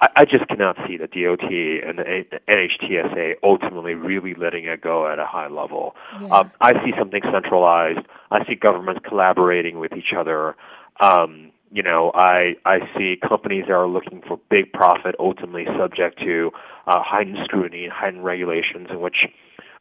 I, 0.00 0.08
I 0.16 0.24
just 0.24 0.48
cannot 0.48 0.76
see 0.88 0.96
the 0.96 1.06
DOT 1.06 1.44
and 1.48 1.98
the 2.00 2.40
NHTSA 2.48 3.36
ultimately 3.44 3.94
really 3.94 4.34
letting 4.34 4.64
it 4.64 4.80
go 4.80 5.06
at 5.06 5.20
a 5.20 5.24
high 5.24 5.46
level. 5.46 5.94
Yeah. 6.20 6.28
Um, 6.30 6.52
I 6.60 6.84
see 6.84 6.92
something 6.98 7.22
centralized. 7.22 8.04
I 8.32 8.44
see 8.44 8.56
governments 8.56 9.02
collaborating 9.06 9.78
with 9.78 9.92
each 9.92 10.12
other. 10.12 10.56
Um, 10.98 11.52
you 11.70 11.84
know, 11.84 12.10
I 12.12 12.56
I 12.64 12.80
see 12.98 13.16
companies 13.16 13.66
that 13.68 13.74
are 13.74 13.86
looking 13.86 14.22
for 14.26 14.40
big 14.50 14.72
profit, 14.72 15.14
ultimately 15.20 15.66
subject 15.78 16.18
to 16.22 16.50
uh, 16.88 17.00
heightened 17.00 17.38
scrutiny 17.44 17.84
and 17.84 17.92
heightened 17.92 18.24
regulations, 18.24 18.88
in 18.90 19.00
which 19.00 19.28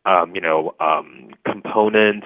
um, 0.10 0.36
you 0.36 0.42
know 0.42 0.74
um, 0.80 1.30
component 1.46 2.24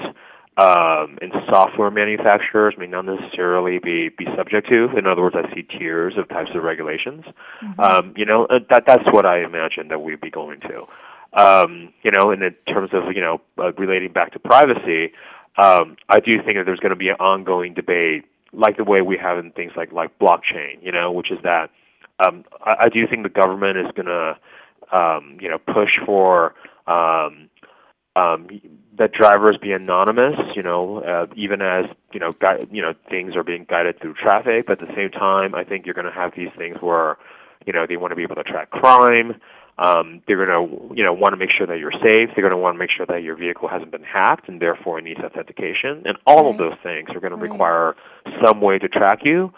um, 0.57 1.17
and 1.21 1.31
software 1.49 1.89
manufacturers 1.89 2.75
may 2.77 2.85
not 2.85 3.05
necessarily 3.05 3.79
be, 3.79 4.09
be 4.09 4.25
subject 4.35 4.69
to. 4.69 4.95
In 4.95 5.07
other 5.07 5.23
words, 5.23 5.35
I 5.35 5.51
see 5.53 5.63
tiers 5.63 6.15
of 6.15 6.29
types 6.29 6.51
of 6.53 6.61
regulations. 6.61 7.25
Mm-hmm. 7.61 7.79
Um, 7.79 8.13
you 8.15 8.25
know, 8.25 8.45
uh, 8.45 8.59
that 8.69 8.85
that's 8.85 9.05
what 9.11 9.25
I 9.25 9.43
imagine 9.43 9.87
that 9.87 10.01
we'd 10.01 10.21
be 10.21 10.29
going 10.29 10.59
to. 10.61 10.85
Um, 11.33 11.91
you 12.03 12.11
know, 12.11 12.29
and 12.29 12.43
in 12.43 12.53
terms 12.67 12.91
of 12.93 13.13
you 13.13 13.21
know 13.21 13.41
uh, 13.57 13.73
relating 13.73 14.11
back 14.11 14.33
to 14.33 14.39
privacy, 14.39 15.13
um, 15.57 15.97
I 16.07 16.19
do 16.19 16.41
think 16.43 16.57
that 16.57 16.65
there's 16.65 16.79
going 16.79 16.91
to 16.91 16.95
be 16.95 17.09
an 17.09 17.17
ongoing 17.19 17.73
debate, 17.73 18.25
like 18.51 18.77
the 18.77 18.83
way 18.83 19.01
we 19.01 19.17
have 19.17 19.39
in 19.39 19.51
things 19.51 19.71
like 19.75 19.91
like 19.91 20.17
blockchain. 20.19 20.83
You 20.83 20.91
know, 20.91 21.11
which 21.11 21.31
is 21.31 21.39
that 21.41 21.71
um, 22.19 22.45
I, 22.63 22.75
I 22.81 22.89
do 22.89 23.07
think 23.07 23.23
the 23.23 23.29
government 23.29 23.79
is 23.79 23.91
going 23.95 24.05
to 24.05 24.37
um, 24.95 25.39
you 25.41 25.49
know 25.49 25.57
push 25.57 25.97
for 26.05 26.53
um, 26.85 27.49
um, 28.15 28.47
that 28.97 29.11
drivers 29.11 29.57
be 29.57 29.71
anonymous, 29.71 30.55
you 30.55 30.61
know, 30.61 30.99
uh, 30.99 31.25
even 31.35 31.61
as 31.61 31.85
you 32.11 32.19
know, 32.19 32.33
gui- 32.33 32.67
you 32.71 32.81
know, 32.81 32.93
things 33.09 33.35
are 33.35 33.43
being 33.43 33.65
guided 33.67 33.99
through 33.99 34.13
traffic. 34.13 34.67
But 34.67 34.81
at 34.81 34.87
the 34.87 34.93
same 34.95 35.09
time, 35.09 35.55
I 35.55 35.63
think 35.63 35.85
you're 35.85 35.95
going 35.95 36.05
to 36.05 36.11
have 36.11 36.33
these 36.35 36.51
things 36.51 36.81
where, 36.81 37.17
you 37.65 37.73
know, 37.73 37.87
they 37.87 37.97
want 37.97 38.11
to 38.11 38.15
be 38.15 38.23
able 38.23 38.35
to 38.35 38.43
track 38.43 38.69
crime. 38.69 39.41
Um, 39.79 40.21
they're 40.27 40.45
going 40.45 40.69
to, 40.69 40.95
you 40.95 41.03
know, 41.03 41.13
want 41.13 41.33
to 41.33 41.37
make 41.37 41.49
sure 41.49 41.65
that 41.65 41.79
you're 41.79 41.91
safe. 41.91 42.29
They're 42.35 42.43
going 42.43 42.51
to 42.51 42.57
want 42.57 42.75
to 42.75 42.79
make 42.79 42.91
sure 42.91 43.07
that 43.07 43.23
your 43.23 43.35
vehicle 43.35 43.67
hasn't 43.67 43.89
been 43.89 44.03
hacked, 44.03 44.47
and 44.47 44.61
therefore 44.61 45.01
needs 45.01 45.19
authentication. 45.19 46.03
And 46.05 46.15
all 46.27 46.43
right. 46.43 46.51
of 46.51 46.57
those 46.59 46.77
things 46.83 47.09
are 47.09 47.19
going 47.19 47.31
to 47.31 47.37
right. 47.37 47.49
require 47.49 47.95
some 48.45 48.61
way 48.61 48.77
to 48.77 48.87
track 48.87 49.25
you. 49.25 49.51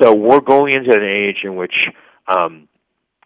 So 0.00 0.14
we're 0.14 0.40
going 0.40 0.74
into 0.74 0.92
an 0.96 1.02
age 1.02 1.40
in 1.42 1.56
which 1.56 1.88
um, 2.28 2.68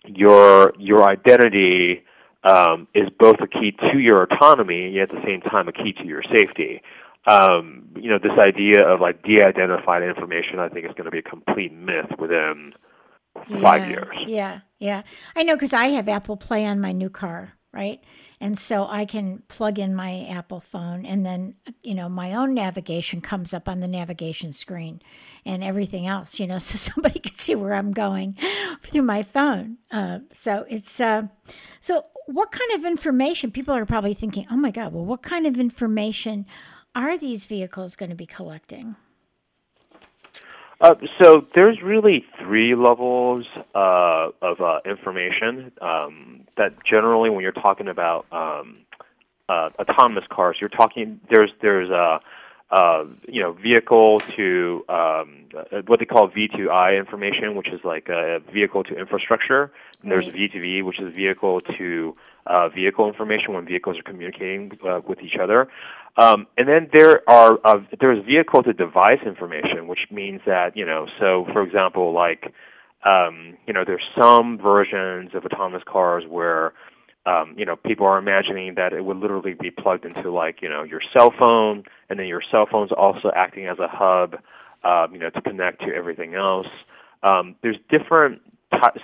your 0.07 0.73
your 0.79 1.07
identity 1.07 2.05
um, 2.43 2.89
is 2.95 3.09
both 3.19 3.41
a 3.41 3.47
key 3.47 3.73
to 3.73 3.99
your 3.99 4.23
autonomy 4.23 4.87
and 4.87 4.95
yet 4.95 5.11
at 5.11 5.17
the 5.17 5.23
same 5.23 5.41
time 5.41 5.69
a 5.69 5.73
key 5.73 5.93
to 5.93 6.07
your 6.07 6.23
safety. 6.23 6.83
Um, 7.27 7.89
you 7.97 8.09
know, 8.09 8.19
this 8.19 8.39
idea 8.39 8.87
of 8.87 9.01
like 9.01 9.23
de-identified 9.23 10.03
information, 10.03 10.59
I 10.59 10.69
think, 10.69 10.87
is 10.87 10.93
going 10.93 11.05
to 11.05 11.11
be 11.11 11.19
a 11.19 11.23
complete 11.23 11.73
myth 11.73 12.11
within 12.19 12.73
yeah, 13.49 13.61
five 13.61 13.89
years. 13.91 14.17
Yeah, 14.27 14.61
yeah, 14.79 15.03
I 15.37 15.43
know 15.43 15.55
because 15.55 15.75
I 15.75 15.89
have 15.89 16.09
Apple 16.09 16.37
Play 16.37 16.65
on 16.65 16.81
my 16.81 16.93
new 16.93 17.11
car, 17.11 17.53
right? 17.73 18.03
And 18.43 18.57
so 18.57 18.87
I 18.89 19.05
can 19.05 19.43
plug 19.49 19.79
in 19.79 19.95
my 19.95 20.25
Apple 20.25 20.61
phone, 20.61 21.05
and 21.05 21.27
then, 21.27 21.57
you 21.83 21.95
know, 21.95 22.09
my 22.09 22.33
own 22.33 22.55
navigation 22.55 23.21
comes 23.21 23.53
up 23.53 23.69
on 23.69 23.81
the 23.81 23.89
navigation 23.89 24.55
screen 24.55 25.03
and 25.45 25.63
everything 25.63 26.07
else, 26.07 26.41
you 26.41 26.47
know, 26.47 26.57
so 26.59 26.77
somebody 26.77 27.21
can 27.21 27.35
see 27.35 27.55
where 27.55 27.75
I'm 27.75 27.93
going 27.93 28.37
through 28.83 29.03
my 29.03 29.23
phone. 29.23 29.77
Uh, 29.91 30.21
so 30.33 30.65
it's, 30.71 31.01
uh, 31.01 31.25
so 31.81 32.03
what 32.27 32.51
kind 32.51 32.73
of 32.73 32.87
information? 32.87 33.51
People 33.51 33.75
are 33.75 33.85
probably 33.85 34.15
thinking, 34.15 34.47
oh 34.51 34.57
my 34.57 34.71
God, 34.71 34.95
well, 34.95 35.05
what 35.05 35.23
kind 35.23 35.47
of 35.47 35.59
information 35.59 36.47
are 36.95 37.19
these 37.19 37.45
vehicles 37.45 37.95
going 37.95 38.11
to 38.11 38.17
be 38.17 38.27
collecting? 38.27 38.97
Uh, 40.81 40.95
so 41.21 41.47
there's 41.55 41.83
really 41.83 42.25
three 42.39 42.75
levels 42.75 43.47
uh, 43.75 44.31
of 44.41 44.61
uh, 44.61 44.81
information 44.87 45.71
um, 45.83 46.41
that 46.57 46.73
generally, 46.85 47.29
when 47.29 47.43
you're 47.43 47.53
talking 47.53 47.87
about 47.87 48.25
um, 48.33 48.79
uh, 49.49 49.69
autonomous 49.79 50.25
cars, 50.31 50.57
you're 50.59 50.71
talking 50.71 51.21
there's 51.29 51.51
there's 51.61 51.91
a 51.91 52.21
uh, 52.71 53.05
you 53.29 53.43
know 53.43 53.53
vehicle 53.53 54.21
to 54.37 54.85
um, 54.89 55.45
uh, 55.57 55.83
what 55.87 55.99
they 55.99 56.07
call 56.07 56.29
V2I 56.29 56.99
information, 56.99 57.57
which 57.57 57.69
is 57.69 57.81
like 57.85 58.09
a 58.09 58.41
vehicle 58.53 58.85
to 58.85 58.99
infrastructure. 58.99 59.73
And 60.03 60.11
there's 60.11 60.27
V2V, 60.27 60.85
which 60.85 61.01
is 61.01 61.15
vehicle 61.15 61.61
to 61.61 62.15
vehicle 62.75 63.07
information 63.07 63.55
when 63.55 63.67
vehicles 63.67 63.99
are 63.99 64.03
communicating 64.03 64.73
with 65.07 65.21
each 65.21 65.37
other. 65.37 65.69
Um, 66.17 66.47
and 66.57 66.69
then 66.69 66.89
there 66.93 67.29
are 67.29 67.59
uh, 67.65 67.81
there's 68.01 68.25
vehicle 68.25 68.63
to 68.65 68.73
device 68.73 69.21
information, 69.25 69.87
which 69.87 70.07
means 70.11 70.41
that 70.47 70.77
you 70.77 70.85
know. 70.85 71.07
So, 71.19 71.47
for 71.53 71.63
example, 71.63 72.13
like 72.13 72.53
um, 73.05 73.57
you 73.67 73.73
know, 73.73 73.85
there's 73.85 74.05
some 74.19 74.59
versions 74.59 75.31
of 75.35 75.45
autonomous 75.45 75.83
cars 75.87 76.25
where 76.29 76.73
um, 77.31 77.55
you 77.57 77.65
know 77.65 77.77
people 77.77 78.07
are 78.07 78.19
imagining 78.19 78.75
that 78.75 78.93
it 78.93 79.05
would 79.05 79.19
literally 79.19 79.55
be 79.55 79.71
plugged 79.71 80.05
into 80.05 80.31
like 80.31 80.63
you 80.63 80.69
know 80.69 80.83
your 80.83 81.01
cell 81.13 81.31
phone, 81.31 81.85
and 82.09 82.19
then 82.19 82.27
your 82.27 82.43
cell 82.43 82.67
phone's 82.67 82.93
also 82.93 83.31
acting 83.35 83.67
as 83.67 83.79
a 83.79 83.89
hub, 83.89 84.41
um, 84.85 85.13
you 85.13 85.19
know, 85.19 85.31
to 85.31 85.41
connect 85.41 85.81
to 85.83 85.95
everything 85.95 86.35
else. 86.35 86.69
Um, 87.23 87.55
there's 87.63 87.79
different 87.89 88.41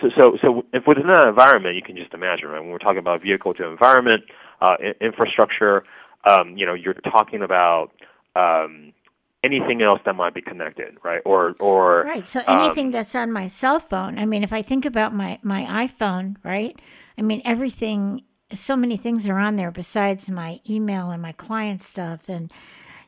so, 0.00 0.08
so, 0.16 0.36
so 0.40 0.66
if 0.72 0.86
within 0.86 1.06
that 1.08 1.26
environment, 1.26 1.74
you 1.74 1.82
can 1.82 1.96
just 1.96 2.14
imagine, 2.14 2.48
right? 2.48 2.60
When 2.60 2.70
we're 2.70 2.78
talking 2.78 2.98
about 2.98 3.20
vehicle 3.22 3.52
to 3.54 3.66
environment, 3.66 4.24
uh, 4.60 4.76
infrastructure, 5.00 5.84
um, 6.24 6.56
you 6.56 6.66
know, 6.66 6.74
you're 6.74 6.94
talking 6.94 7.42
about 7.42 7.92
um, 8.34 8.92
anything 9.46 9.80
else 9.82 10.00
that 10.04 10.14
might 10.14 10.34
be 10.34 10.42
connected, 10.42 10.98
right? 11.02 11.22
Or 11.24 11.54
or 11.60 12.02
right. 12.02 12.26
So 12.26 12.42
anything 12.46 12.86
um, 12.86 12.92
that's 12.92 13.14
on 13.14 13.32
my 13.32 13.46
cell 13.46 13.80
phone. 13.80 14.18
I 14.18 14.26
mean, 14.26 14.42
if 14.42 14.52
I 14.52 14.62
think 14.62 14.84
about 14.84 15.14
my 15.14 15.38
my 15.42 15.86
iPhone, 15.86 16.36
right? 16.44 16.78
I 17.16 17.22
mean, 17.22 17.40
everything. 17.44 18.22
So 18.52 18.76
many 18.76 18.96
things 18.96 19.26
are 19.26 19.38
on 19.38 19.56
there 19.56 19.72
besides 19.72 20.30
my 20.30 20.60
email 20.68 21.10
and 21.10 21.20
my 21.20 21.32
client 21.32 21.82
stuff, 21.82 22.28
and 22.28 22.52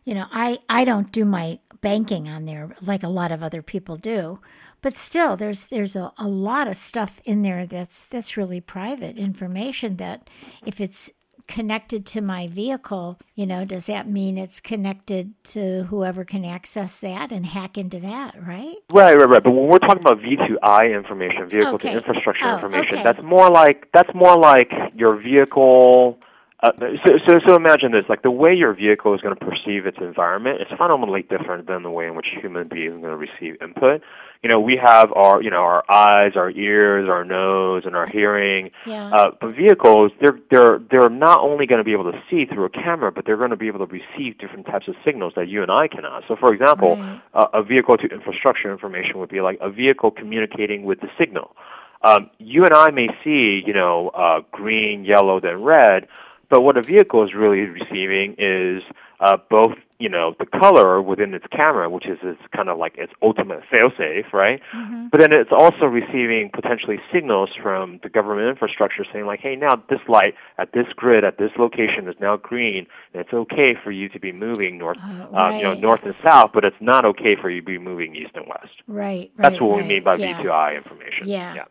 you 0.05 0.15
know, 0.15 0.27
I 0.33 0.59
I 0.69 0.85
don't 0.85 1.13
do 1.13 1.25
my 1.25 1.59
banking 1.81 2.29
on 2.29 2.47
there 2.47 2.75
like 2.81 3.03
a 3.03 3.09
lot 3.09 3.33
of 3.33 3.43
other 3.43 3.63
people 3.63 3.97
do. 3.97 4.41
But 4.81 4.97
still, 4.97 5.37
there's 5.37 5.67
there's 5.67 5.97
a, 5.97 6.13
a 6.19 6.29
lot 6.29 6.69
of 6.69 6.77
stuff 6.77 7.21
in 7.25 7.43
there 7.43 7.67
that's 7.67 8.05
that's 8.05 8.37
really 8.37 8.61
private 8.61 9.19
information 9.19 9.97
that 9.97 10.31
if 10.65 10.81
it's 10.81 11.11
connected 11.49 12.07
to 12.07 12.21
my 12.21 12.47
vehicle, 12.47 13.19
you 13.35 13.47
know, 13.47 13.65
does 13.65 13.87
that 13.87 14.09
mean 14.09 14.39
it's 14.39 14.61
connected 14.61 15.33
to 15.45 15.85
whoever 15.85 16.23
can 16.23 16.45
access 16.45 17.01
that 17.01 17.33
and 17.33 17.47
hack 17.47 17.77
into 17.77 17.99
that, 18.01 18.35
right? 18.47 18.77
Right, 18.93 19.17
right, 19.17 19.29
right. 19.29 19.43
But 19.43 19.51
when 19.51 19.67
we're 19.67 19.79
talking 19.79 20.03
about 20.03 20.21
V2I 20.21 20.95
information, 20.95 21.49
vehicle 21.49 21.75
okay. 21.75 21.91
to 21.91 21.97
infrastructure 21.97 22.47
oh, 22.47 22.55
information, 22.55 22.97
okay. 22.97 23.03
that's 23.03 23.23
more 23.23 23.51
like 23.51 23.89
that's 23.93 24.15
more 24.15 24.37
like 24.37 24.71
your 24.95 25.17
vehicle 25.17 26.21
uh, 26.61 26.73
so, 27.07 27.19
so, 27.25 27.39
so 27.47 27.55
imagine 27.55 27.93
this: 27.93 28.05
like 28.09 28.23
the 28.23 28.33
way 28.33 28.53
your 28.53 28.75
vehicle 28.75 29.15
is 29.15 29.21
going 29.21 29.35
to 29.37 29.45
perceive 29.45 29.87
its 29.87 29.99
environment 29.99 30.61
is 30.61 30.67
fundamentally 30.77 31.23
different 31.23 31.69
than 31.69 31.85
the 31.85 31.91
way 31.91 32.09
in 32.09 32.17
which 32.17 32.27
human 32.41 32.67
beings 32.67 32.99
are 32.99 33.01
going 33.01 33.13
to 33.13 33.17
receive 33.17 33.63
input. 33.63 34.03
You 34.43 34.49
know, 34.49 34.59
we 34.59 34.77
have 34.77 35.13
our, 35.13 35.41
you 35.41 35.51
know, 35.51 35.63
our 35.63 35.85
eyes, 35.89 36.33
our 36.35 36.51
ears, 36.51 37.09
our 37.09 37.25
nose, 37.25 37.85
and 37.87 37.95
our 37.95 38.09
hearing. 38.09 38.73
Yeah. 38.87 39.09
Uh, 39.09 39.31
but 39.41 39.55
vehicles, 39.55 40.11
they're 40.21 40.39
they're 40.51 40.81
they're 40.91 41.09
not 41.09 41.39
only 41.39 41.67
going 41.67 41.79
to 41.79 41.85
be 41.85 41.93
able 41.93 42.11
to 42.11 42.21
see 42.29 42.45
through 42.45 42.65
a 42.65 42.71
camera, 42.71 43.13
but 43.13 43.25
they're 43.25 43.37
going 43.37 43.51
to 43.51 43.57
be 43.57 43.69
able 43.69 43.87
to 43.87 43.93
receive 43.93 44.39
different 44.39 44.67
types 44.67 44.89
of 44.89 44.97
signals 45.05 45.35
that 45.37 45.47
you 45.47 45.63
and 45.63 45.71
I 45.71 45.87
cannot. 45.87 46.25
So, 46.27 46.35
for 46.35 46.53
example, 46.53 46.97
right. 46.97 47.21
uh, 47.35 47.47
a 47.53 47.63
vehicle 47.63 47.97
to 47.99 48.09
infrastructure 48.09 48.73
information 48.73 49.19
would 49.19 49.31
be 49.31 49.41
like 49.41 49.59
a 49.61 49.71
vehicle 49.71 50.11
communicating 50.11 50.83
with 50.83 51.01
the 51.01 51.11
signal. 51.17 51.55
Um, 52.03 52.31
you 52.39 52.65
and 52.65 52.75
I 52.75 52.91
may 52.91 53.09
see, 53.25 53.63
you 53.65 53.73
know, 53.73 54.09
uh, 54.11 54.43
green, 54.53 55.05
yellow, 55.05 55.41
then 55.41 55.63
red 55.63 56.09
but 56.49 56.63
what 56.63 56.77
a 56.77 56.83
vehicle 56.83 57.25
is 57.25 57.35
really 57.35 57.67
receiving 57.67 58.35
is 58.39 58.83
uh, 59.21 59.37
both, 59.51 59.77
you 59.99 60.09
know, 60.09 60.35
the 60.39 60.47
color 60.47 61.03
within 61.03 61.35
its 61.35 61.47
camera, 61.49 61.91
which 61.91 62.07
is 62.07 62.19
its 62.23 62.41
kind 62.55 62.69
of 62.69 62.79
like 62.79 62.97
its 62.97 63.13
ultimate 63.21 63.63
failsafe, 63.65 64.33
right? 64.33 64.63
Mm-hmm. 64.73 65.09
But 65.09 65.21
then 65.21 65.33
it's 65.33 65.51
also 65.51 65.87
receiving 65.87 66.51
potentially 66.51 67.01
signals 67.13 67.51
from 67.55 67.99
the 68.03 68.09
government 68.09 68.49
infrastructure 68.49 69.05
saying 69.13 69.27
like, 69.27 69.41
hey, 69.41 69.57
now 69.57 69.83
this 69.91 70.01
light 70.09 70.35
at 70.57 70.73
this 70.73 70.87
grid 70.95 71.25
at 71.25 71.37
this 71.37 71.51
location 71.59 72.09
is 72.09 72.15
now 72.21 72.37
green, 72.37 72.87
and 73.13 73.21
it's 73.21 73.33
okay 73.33 73.75
for 73.75 73.91
you 73.91 74.09
to 74.09 74.21
be 74.21 74.31
moving 74.31 74.79
north, 74.79 74.99
uh, 75.03 75.27
uh, 75.37 75.51
you 75.51 75.63
know, 75.65 75.75
north 75.75 76.05
and 76.05 76.15
south, 76.23 76.53
but 76.55 76.65
it's 76.65 76.81
not 76.81 77.05
okay 77.05 77.35
for 77.35 77.51
you 77.51 77.61
to 77.61 77.67
be 77.67 77.79
moving 77.79 78.15
east 78.15 78.33
and 78.35 78.47
west. 78.47 78.83
Right, 78.87 79.03
right. 79.07 79.31
That's 79.37 79.61
what 79.61 79.71
right. 79.71 79.83
we 79.83 79.89
mean 79.89 80.05
by 80.05 80.15
yeah. 80.15 80.41
V2I 80.41 80.77
information. 80.77 81.29
Yeah. 81.29 81.55
yeah. 81.55 81.65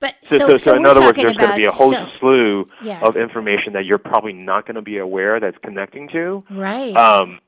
But 0.00 0.14
So, 0.24 0.38
so, 0.38 0.48
so, 0.48 0.56
so, 0.56 0.76
in 0.76 0.86
other 0.86 1.00
words, 1.00 1.16
there's 1.16 1.36
going 1.36 1.50
to 1.50 1.56
be 1.56 1.64
a 1.64 1.70
whole 1.70 1.94
slew 2.18 2.66
yeah. 2.82 3.00
of 3.00 3.16
information 3.16 3.72
that 3.74 3.86
you're 3.86 3.98
probably 3.98 4.32
not 4.32 4.66
going 4.66 4.74
to 4.76 4.82
be 4.82 4.98
aware 4.98 5.40
that's 5.40 5.58
connecting 5.62 6.08
to. 6.08 6.44
right. 6.50 6.96
Um, 6.96 7.40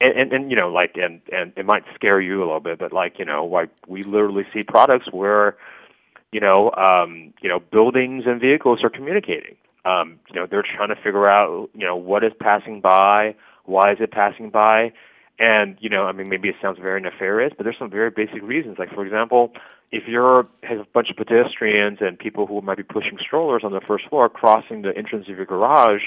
and, 0.00 0.18
and, 0.18 0.32
and 0.32 0.50
you 0.50 0.56
know, 0.56 0.68
like, 0.72 0.96
and, 0.96 1.20
and 1.32 1.52
it 1.56 1.66
might 1.66 1.84
scare 1.94 2.20
you 2.20 2.38
a 2.38 2.46
little 2.46 2.60
bit, 2.60 2.78
but 2.78 2.92
like, 2.92 3.18
you 3.18 3.24
know, 3.24 3.44
like 3.44 3.68
we 3.86 4.02
literally 4.02 4.46
see 4.52 4.62
products 4.62 5.08
where, 5.12 5.56
you 6.32 6.40
know, 6.40 6.72
um, 6.72 7.34
you 7.42 7.48
know, 7.48 7.60
buildings 7.60 8.24
and 8.26 8.40
vehicles 8.40 8.82
are 8.82 8.90
communicating. 8.90 9.56
Um, 9.84 10.18
you 10.28 10.36
know, 10.36 10.46
they're 10.46 10.62
trying 10.62 10.88
to 10.88 10.96
figure 10.96 11.28
out, 11.28 11.70
you 11.74 11.86
know, 11.86 11.96
what 11.96 12.24
is 12.24 12.32
passing 12.40 12.80
by, 12.80 13.34
why 13.64 13.92
is 13.92 13.98
it 14.00 14.10
passing 14.10 14.50
by, 14.50 14.92
and 15.38 15.78
you 15.80 15.88
know, 15.88 16.04
I 16.04 16.12
mean, 16.12 16.28
maybe 16.28 16.50
it 16.50 16.56
sounds 16.60 16.78
very 16.78 17.00
nefarious, 17.00 17.52
but 17.56 17.64
there's 17.64 17.78
some 17.78 17.90
very 17.90 18.10
basic 18.10 18.42
reasons. 18.42 18.78
Like, 18.78 18.92
for 18.92 19.04
example, 19.04 19.52
if 19.92 20.06
you're 20.06 20.46
have 20.62 20.78
a 20.78 20.84
bunch 20.92 21.10
of 21.10 21.16
pedestrians 21.16 21.98
and 22.00 22.18
people 22.18 22.46
who 22.46 22.60
might 22.60 22.76
be 22.76 22.82
pushing 22.82 23.18
strollers 23.18 23.62
on 23.64 23.72
the 23.72 23.80
first 23.80 24.08
floor 24.08 24.28
crossing 24.28 24.82
the 24.82 24.96
entrance 24.96 25.28
of 25.28 25.36
your 25.36 25.46
garage, 25.46 26.02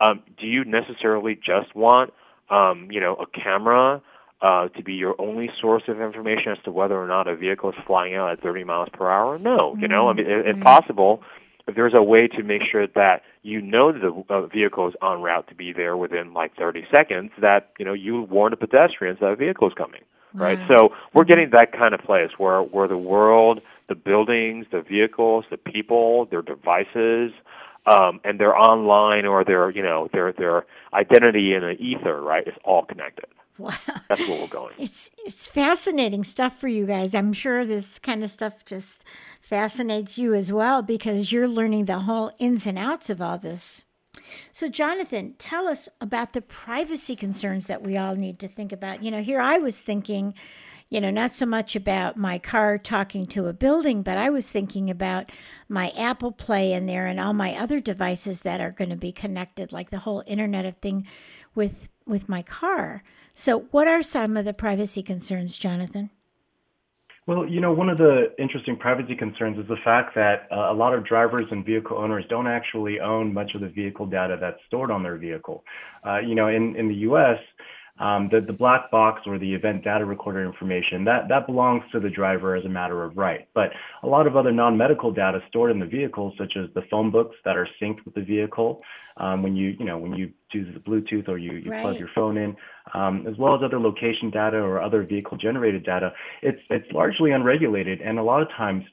um, 0.00 0.22
do 0.38 0.46
you 0.46 0.64
necessarily 0.64 1.34
just 1.36 1.74
want, 1.74 2.12
um, 2.48 2.90
you 2.90 3.00
know, 3.00 3.14
a 3.14 3.26
camera 3.26 4.00
uh, 4.40 4.68
to 4.68 4.82
be 4.82 4.94
your 4.94 5.14
only 5.20 5.50
source 5.60 5.82
of 5.86 6.00
information 6.00 6.52
as 6.52 6.58
to 6.64 6.72
whether 6.72 7.00
or 7.00 7.06
not 7.06 7.28
a 7.28 7.36
vehicle 7.36 7.70
is 7.70 7.76
flying 7.86 8.14
out 8.14 8.30
at 8.30 8.42
30 8.42 8.64
miles 8.64 8.88
per 8.92 9.08
hour? 9.08 9.38
No. 9.38 9.76
You 9.78 9.86
know, 9.88 10.08
I 10.08 10.14
mean, 10.14 10.26
if 10.26 10.56
Right. 10.56 10.62
possible, 10.62 11.22
if 11.68 11.74
there's 11.76 11.94
a 11.94 12.02
way 12.02 12.26
to 12.26 12.42
make 12.42 12.62
sure 12.62 12.86
that 12.86 13.22
you 13.42 13.60
know 13.60 13.92
the 13.92 14.24
uh, 14.28 14.46
vehicle 14.46 14.88
is 14.88 14.94
en 15.02 15.22
route 15.22 15.46
to 15.48 15.54
be 15.54 15.72
there 15.72 15.96
within 15.96 16.32
like 16.32 16.56
30 16.56 16.86
seconds, 16.90 17.30
that 17.38 17.70
you 17.78 17.84
know 17.84 17.92
you 17.92 18.22
warn 18.22 18.50
the 18.50 18.56
pedestrians 18.56 19.20
that 19.20 19.26
a 19.26 19.36
vehicle 19.36 19.68
is 19.68 19.74
coming, 19.74 20.00
right? 20.34 20.58
Wow. 20.58 20.68
So 20.68 20.94
we're 21.14 21.24
getting 21.24 21.50
that 21.50 21.72
kind 21.72 21.94
of 21.94 22.00
place 22.00 22.30
where 22.38 22.62
where 22.62 22.88
the 22.88 22.98
world, 22.98 23.60
the 23.88 23.94
buildings, 23.94 24.66
the 24.70 24.80
vehicles, 24.82 25.44
the 25.50 25.56
people, 25.56 26.26
their 26.26 26.42
devices, 26.42 27.32
um, 27.86 28.20
and 28.24 28.38
their 28.38 28.56
online 28.56 29.26
or 29.26 29.44
their 29.44 29.70
you 29.70 29.82
know 29.82 30.08
their 30.12 30.32
their 30.32 30.66
identity 30.92 31.54
in 31.54 31.62
the 31.62 31.80
ether, 31.80 32.20
right, 32.20 32.46
It's 32.46 32.58
all 32.64 32.84
connected. 32.84 33.26
Wow. 33.58 33.74
That's 34.08 34.26
where 34.26 34.40
we're 34.40 34.46
going. 34.46 34.74
It's 34.78 35.10
it's 35.26 35.46
fascinating 35.46 36.24
stuff 36.24 36.58
for 36.58 36.68
you 36.68 36.86
guys. 36.86 37.14
I'm 37.14 37.34
sure 37.34 37.66
this 37.66 37.98
kind 37.98 38.24
of 38.24 38.30
stuff 38.30 38.64
just 38.64 39.04
fascinates 39.40 40.16
you 40.16 40.34
as 40.34 40.50
well 40.52 40.80
because 40.80 41.30
you're 41.30 41.48
learning 41.48 41.84
the 41.84 42.00
whole 42.00 42.32
ins 42.38 42.66
and 42.66 42.78
outs 42.78 43.10
of 43.10 43.20
all 43.20 43.36
this. 43.36 43.84
So, 44.52 44.68
Jonathan, 44.68 45.34
tell 45.38 45.68
us 45.68 45.88
about 46.00 46.32
the 46.32 46.42
privacy 46.42 47.16
concerns 47.16 47.66
that 47.66 47.82
we 47.82 47.96
all 47.96 48.14
need 48.14 48.38
to 48.40 48.48
think 48.48 48.72
about. 48.72 49.02
You 49.02 49.10
know, 49.10 49.22
here 49.22 49.40
I 49.40 49.58
was 49.58 49.80
thinking, 49.80 50.34
you 50.88 51.00
know, 51.00 51.10
not 51.10 51.32
so 51.32 51.46
much 51.46 51.76
about 51.76 52.16
my 52.16 52.38
car 52.38 52.78
talking 52.78 53.26
to 53.28 53.46
a 53.46 53.52
building, 53.52 54.02
but 54.02 54.18
I 54.18 54.30
was 54.30 54.50
thinking 54.50 54.90
about 54.90 55.30
my 55.68 55.90
Apple 55.90 56.32
Play 56.32 56.72
in 56.72 56.86
there 56.86 57.06
and 57.06 57.20
all 57.20 57.32
my 57.32 57.56
other 57.56 57.80
devices 57.80 58.42
that 58.42 58.60
are 58.60 58.72
going 58.72 58.90
to 58.90 58.96
be 58.96 59.12
connected, 59.12 59.72
like 59.72 59.90
the 59.90 59.98
whole 59.98 60.24
Internet 60.26 60.66
of 60.66 60.76
Thing 60.76 61.06
with 61.54 61.88
with 62.06 62.28
my 62.28 62.42
car. 62.42 63.02
So, 63.34 63.60
what 63.70 63.86
are 63.86 64.02
some 64.02 64.36
of 64.36 64.44
the 64.44 64.52
privacy 64.52 65.02
concerns, 65.02 65.56
Jonathan? 65.56 66.10
Well, 67.26 67.46
you 67.46 67.60
know, 67.60 67.72
one 67.72 67.90
of 67.90 67.98
the 67.98 68.32
interesting 68.38 68.76
privacy 68.76 69.14
concerns 69.14 69.58
is 69.58 69.68
the 69.68 69.76
fact 69.76 70.14
that 70.14 70.48
uh, 70.50 70.72
a 70.72 70.74
lot 70.74 70.94
of 70.94 71.04
drivers 71.04 71.46
and 71.50 71.64
vehicle 71.64 71.98
owners 71.98 72.24
don't 72.28 72.46
actually 72.46 72.98
own 72.98 73.34
much 73.34 73.54
of 73.54 73.60
the 73.60 73.68
vehicle 73.68 74.06
data 74.06 74.38
that's 74.40 74.58
stored 74.66 74.90
on 74.90 75.02
their 75.02 75.16
vehicle. 75.16 75.62
Uh, 76.04 76.18
you 76.18 76.34
know, 76.34 76.48
in, 76.48 76.76
in 76.76 76.88
the 76.88 76.94
US, 77.10 77.38
um, 78.00 78.28
the, 78.32 78.40
the 78.40 78.52
black 78.52 78.90
box 78.90 79.22
or 79.26 79.38
the 79.38 79.54
event 79.54 79.84
data 79.84 80.04
recorder 80.04 80.44
information, 80.44 81.04
that, 81.04 81.28
that 81.28 81.46
belongs 81.46 81.84
to 81.92 82.00
the 82.00 82.10
driver 82.10 82.56
as 82.56 82.64
a 82.64 82.68
matter 82.68 83.04
of 83.04 83.16
right. 83.16 83.46
But 83.54 83.70
a 84.02 84.06
lot 84.08 84.26
of 84.26 84.36
other 84.36 84.50
non-medical 84.50 85.12
data 85.12 85.40
stored 85.48 85.70
in 85.70 85.78
the 85.78 85.86
vehicle, 85.86 86.34
such 86.38 86.56
as 86.56 86.70
the 86.74 86.82
phone 86.90 87.10
books 87.10 87.36
that 87.44 87.56
are 87.56 87.68
synced 87.80 88.04
with 88.04 88.14
the 88.14 88.22
vehicle, 88.22 88.82
um, 89.18 89.42
when 89.42 89.54
you, 89.54 89.76
you 89.78 89.84
know, 89.84 89.98
when 89.98 90.14
you 90.14 90.32
do 90.50 90.64
the 90.72 90.80
Bluetooth 90.80 91.28
or 91.28 91.36
you, 91.36 91.52
you 91.52 91.70
Right. 91.70 91.82
plug 91.82 91.98
your 91.98 92.08
phone 92.14 92.38
in, 92.38 92.56
um, 92.94 93.26
as 93.26 93.36
well 93.36 93.54
as 93.54 93.62
other 93.62 93.78
location 93.78 94.30
data 94.30 94.56
or 94.56 94.80
other 94.80 95.02
vehicle 95.02 95.36
generated 95.36 95.84
data, 95.84 96.12
it's, 96.42 96.60
it's 96.70 96.90
largely 96.92 97.32
unregulated. 97.32 98.00
And 98.00 98.18
a 98.18 98.22
lot 98.22 98.40
of 98.40 98.48
times, 98.50 98.84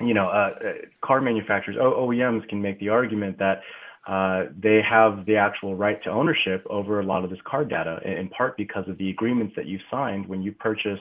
you 0.00 0.14
know, 0.14 0.28
uh, 0.28 0.54
uh, 0.64 0.72
car 1.02 1.20
manufacturers, 1.20 1.76
O- 1.78 2.06
OEMs 2.06 2.48
can 2.48 2.62
make 2.62 2.80
the 2.80 2.88
argument 2.88 3.38
that 3.38 3.60
uh, 4.08 4.46
they 4.58 4.80
have 4.80 5.26
the 5.26 5.36
actual 5.36 5.76
right 5.76 6.02
to 6.02 6.10
ownership 6.10 6.66
over 6.70 7.00
a 7.00 7.02
lot 7.04 7.24
of 7.24 7.30
this 7.30 7.38
card 7.44 7.68
data, 7.68 8.00
in 8.04 8.28
part 8.30 8.56
because 8.56 8.88
of 8.88 8.96
the 8.96 9.10
agreements 9.10 9.54
that 9.54 9.66
you 9.66 9.78
signed 9.90 10.26
when 10.26 10.42
you 10.42 10.50
purchase 10.50 11.00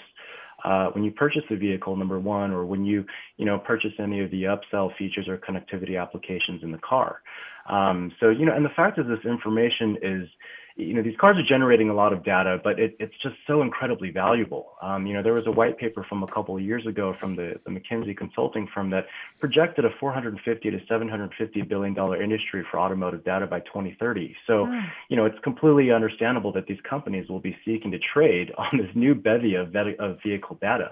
uh, 0.65 0.87
when 0.87 1.03
you 1.03 1.11
purchase 1.11 1.43
the 1.49 1.55
vehicle, 1.55 1.95
number 1.95 2.19
one, 2.19 2.51
or 2.51 2.65
when 2.65 2.83
you 2.83 3.05
you 3.37 3.45
know 3.45 3.57
purchase 3.57 3.93
any 3.97 4.19
of 4.19 4.29
the 4.31 4.43
upsell 4.43 4.93
features 4.97 5.29
or 5.29 5.37
connectivity 5.37 5.99
applications 6.01 6.63
in 6.63 6.71
the 6.71 6.77
car. 6.79 7.21
Um, 7.69 8.11
so 8.19 8.29
you 8.29 8.45
know, 8.45 8.53
and 8.53 8.65
the 8.65 8.69
fact 8.75 8.97
that 8.97 9.07
this 9.07 9.23
information 9.23 9.97
is 10.01 10.27
you 10.77 10.93
know, 10.93 11.01
these 11.01 11.17
cars 11.17 11.37
are 11.37 11.43
generating 11.43 11.89
a 11.89 11.93
lot 11.93 12.13
of 12.13 12.23
data, 12.23 12.61
but 12.63 12.79
it, 12.79 12.95
it's 12.99 13.13
just 13.23 13.35
so 13.47 13.63
incredibly 13.63 14.11
valuable. 14.11 14.73
Um, 14.81 15.07
you 15.07 15.13
know, 15.13 15.23
there 15.23 15.33
was 15.33 15.47
a 15.47 15.51
white 15.51 15.77
paper 15.77 16.03
from 16.03 16.21
a 16.21 16.27
couple 16.27 16.55
of 16.55 16.61
years 16.61 16.85
ago 16.85 17.13
from 17.13 17.35
the, 17.35 17.59
the 17.65 17.71
McKinsey 17.71 18.15
consulting 18.15 18.67
firm 18.67 18.91
that 18.91 19.07
projected 19.39 19.85
a 19.85 19.89
450 19.99 20.69
to 20.69 20.79
750 20.87 21.61
billion 21.63 21.95
dollar 21.95 22.21
industry 22.21 22.63
for 22.69 22.79
automotive 22.79 23.25
data 23.25 23.47
by 23.47 23.59
2030. 23.61 24.35
So, 24.45 24.67
you 25.09 25.17
know, 25.17 25.25
it's 25.25 25.39
completely 25.39 25.91
understandable 25.91 26.51
that 26.53 26.67
these 26.67 26.81
companies 26.87 27.27
will 27.27 27.39
be 27.39 27.57
seeking 27.65 27.89
to 27.91 27.99
trade 27.99 28.51
on 28.57 28.77
this 28.77 28.89
new 28.93 29.15
bevy 29.15 29.55
of, 29.55 29.75
of 29.75 30.19
vehicle 30.23 30.59
data. 30.61 30.91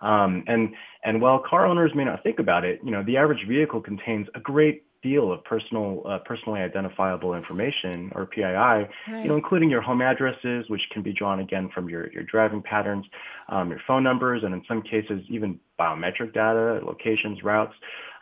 Um, 0.00 0.44
and 0.46 0.74
and 1.04 1.22
while 1.22 1.38
car 1.38 1.66
owners 1.66 1.92
may 1.94 2.04
not 2.04 2.22
think 2.22 2.38
about 2.38 2.64
it, 2.64 2.80
you 2.84 2.90
know, 2.90 3.02
the 3.02 3.16
average 3.16 3.46
vehicle 3.48 3.80
contains 3.80 4.28
a 4.34 4.40
great 4.40 4.84
deal 5.02 5.32
of 5.32 5.44
personal, 5.44 6.02
uh, 6.06 6.18
personally 6.18 6.60
identifiable 6.60 7.34
information 7.34 8.10
or 8.14 8.26
PII, 8.26 8.88
you 9.22 9.28
know, 9.28 9.36
including 9.36 9.70
your 9.70 9.80
home 9.80 10.02
addresses, 10.02 10.68
which 10.68 10.82
can 10.90 11.02
be 11.02 11.12
drawn 11.12 11.40
again 11.40 11.70
from 11.74 11.88
your, 11.88 12.10
your 12.12 12.22
driving 12.24 12.62
patterns, 12.62 13.04
um, 13.48 13.70
your 13.70 13.80
phone 13.86 14.02
numbers, 14.02 14.42
and 14.44 14.54
in 14.54 14.62
some 14.66 14.82
cases 14.82 15.22
even 15.28 15.58
biometric 15.78 16.32
data, 16.34 16.80
locations, 16.84 17.42
routes, 17.42 17.74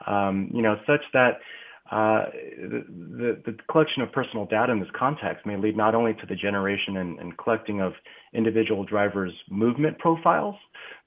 um, 0.07 0.51
you 0.53 0.63
know, 0.63 0.79
such 0.87 1.03
that 1.13 1.41
uh, 1.91 2.25
the, 2.57 2.85
the, 2.89 3.53
the 3.53 3.59
collection 3.71 4.03
of 4.03 4.11
personal 4.11 4.47
data 4.47 4.73
in 4.73 4.81
this 4.81 4.89
context 4.99 5.45
may 5.45 5.57
lead 5.57 5.77
not 5.77 5.95
only 5.95 6.15
to 6.15 6.27
the 6.27 6.35
generation 6.35 6.97
and, 6.97 7.19
and 7.19 7.37
collecting 7.37 7.83
of 7.83 7.93
individual 8.33 8.85
drivers' 8.85 9.35
movement 9.51 9.99
profiles, 9.99 10.57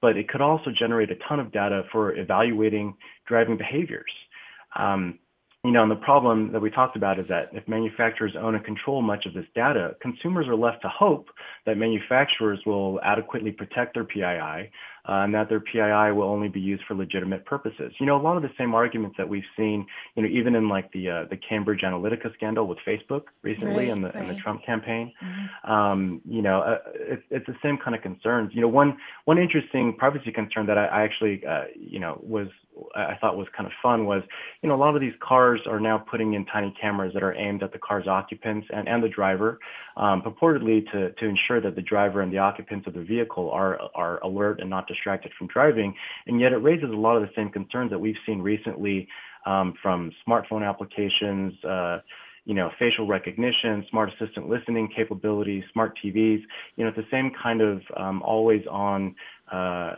but 0.01 0.15
it 0.15 0.29
could 0.29 0.41
also 0.41 0.71
generate 0.71 1.09
a 1.09 1.15
ton 1.27 1.39
of 1.39 1.51
data 1.51 1.83
for 1.91 2.15
evaluating 2.15 2.95
driving 3.25 3.57
behaviors. 3.57 4.11
Um, 4.75 5.17
you 5.67 5.73
know, 5.73 5.83
and 5.83 5.91
the 5.91 5.97
problem 5.97 6.53
that 6.53 6.61
we 6.61 6.69
talked 6.69 6.95
about 6.95 7.19
is 7.19 7.27
that 7.27 7.49
if 7.51 7.67
manufacturers 7.67 8.37
own 8.39 8.55
and 8.55 8.63
control 8.63 9.01
much 9.01 9.25
of 9.25 9.33
this 9.33 9.45
data, 9.53 9.97
consumers 10.01 10.47
are 10.47 10.55
left 10.55 10.81
to 10.83 10.87
hope 10.87 11.27
that 11.65 11.77
manufacturers 11.77 12.61
will 12.65 13.01
adequately 13.03 13.51
protect 13.51 13.93
their 13.93 14.05
PII 14.05 14.71
uh, 15.09 15.23
and 15.23 15.33
that 15.33 15.49
their 15.49 15.59
PII 15.59 16.13
will 16.13 16.29
only 16.29 16.47
be 16.47 16.61
used 16.61 16.83
for 16.87 16.95
legitimate 16.95 17.45
purposes. 17.45 17.91
You 17.99 18.05
know, 18.05 18.15
a 18.15 18.23
lot 18.23 18.37
of 18.37 18.43
the 18.43 18.51
same 18.57 18.73
arguments 18.73 19.17
that 19.17 19.27
we've 19.27 19.43
seen, 19.57 19.85
you 20.15 20.23
know, 20.23 20.29
even 20.29 20.55
in 20.55 20.69
like 20.69 20.89
the 20.93 21.09
uh, 21.09 21.25
the 21.29 21.35
Cambridge 21.35 21.81
Analytica 21.81 22.33
scandal 22.35 22.65
with 22.65 22.77
Facebook 22.87 23.23
recently 23.41 23.75
Right, 23.75 23.89
and 23.89 24.05
the 24.05 24.15
and 24.15 24.29
the. 24.29 24.35
Trump 24.35 24.63
campaign. 24.65 25.11
Um, 25.63 26.21
you 26.23 26.41
know, 26.41 26.61
uh, 26.61 26.77
it's 26.95 27.23
it's 27.29 27.45
the 27.45 27.57
same 27.61 27.77
kind 27.77 27.93
of 27.93 28.01
concerns. 28.01 28.51
You 28.53 28.61
know, 28.61 28.69
one 28.69 28.97
one 29.25 29.37
interesting 29.37 29.95
privacy 29.97 30.31
concern 30.31 30.65
that 30.67 30.77
I, 30.77 30.85
I 30.85 31.01
actually, 31.03 31.45
uh, 31.45 31.65
you 31.75 31.99
know, 31.99 32.21
was 32.23 32.47
I 32.95 33.15
thought 33.19 33.37
was 33.37 33.47
kind 33.55 33.67
of 33.67 33.73
fun 33.81 34.05
was, 34.05 34.23
you 34.61 34.69
know, 34.69 34.75
a 34.75 34.77
lot 34.77 34.95
of 34.95 35.01
these 35.01 35.13
cars 35.19 35.61
are 35.65 35.79
now 35.79 35.97
putting 35.97 36.33
in 36.33 36.45
tiny 36.45 36.75
cameras 36.79 37.13
that 37.13 37.23
are 37.23 37.33
aimed 37.33 37.63
at 37.63 37.71
the 37.71 37.79
car's 37.79 38.07
occupants 38.07 38.67
and, 38.71 38.87
and 38.87 39.03
the 39.03 39.09
driver, 39.09 39.59
um, 39.95 40.21
purportedly 40.21 40.89
to, 40.91 41.11
to 41.13 41.25
ensure 41.25 41.61
that 41.61 41.75
the 41.75 41.81
driver 41.81 42.21
and 42.21 42.31
the 42.31 42.37
occupants 42.37 42.87
of 42.87 42.93
the 42.93 43.03
vehicle 43.03 43.49
are, 43.51 43.79
are 43.95 44.19
alert 44.23 44.59
and 44.59 44.69
not 44.69 44.87
distracted 44.87 45.31
from 45.37 45.47
driving. 45.47 45.95
And 46.25 46.39
yet 46.39 46.53
it 46.53 46.57
raises 46.57 46.89
a 46.89 46.95
lot 46.95 47.15
of 47.15 47.21
the 47.21 47.31
same 47.35 47.49
concerns 47.49 47.91
that 47.91 47.99
we've 47.99 48.17
seen 48.25 48.41
recently 48.41 49.07
um, 49.45 49.73
from 49.81 50.11
smartphone 50.27 50.67
applications, 50.67 51.63
uh, 51.63 51.99
you 52.47 52.53
know, 52.53 52.71
facial 52.79 53.05
recognition, 53.05 53.85
smart 53.89 54.09
assistant 54.13 54.47
listening 54.47 54.89
capabilities, 54.95 55.65
smart 55.73 55.97
TVs. 56.01 56.41
You 56.77 56.83
know, 56.83 56.87
it's 56.87 56.97
the 56.97 57.05
same 57.11 57.31
kind 57.31 57.61
of 57.61 57.81
um, 57.97 58.21
always 58.21 58.65
on, 58.67 59.15
uh, 59.51 59.95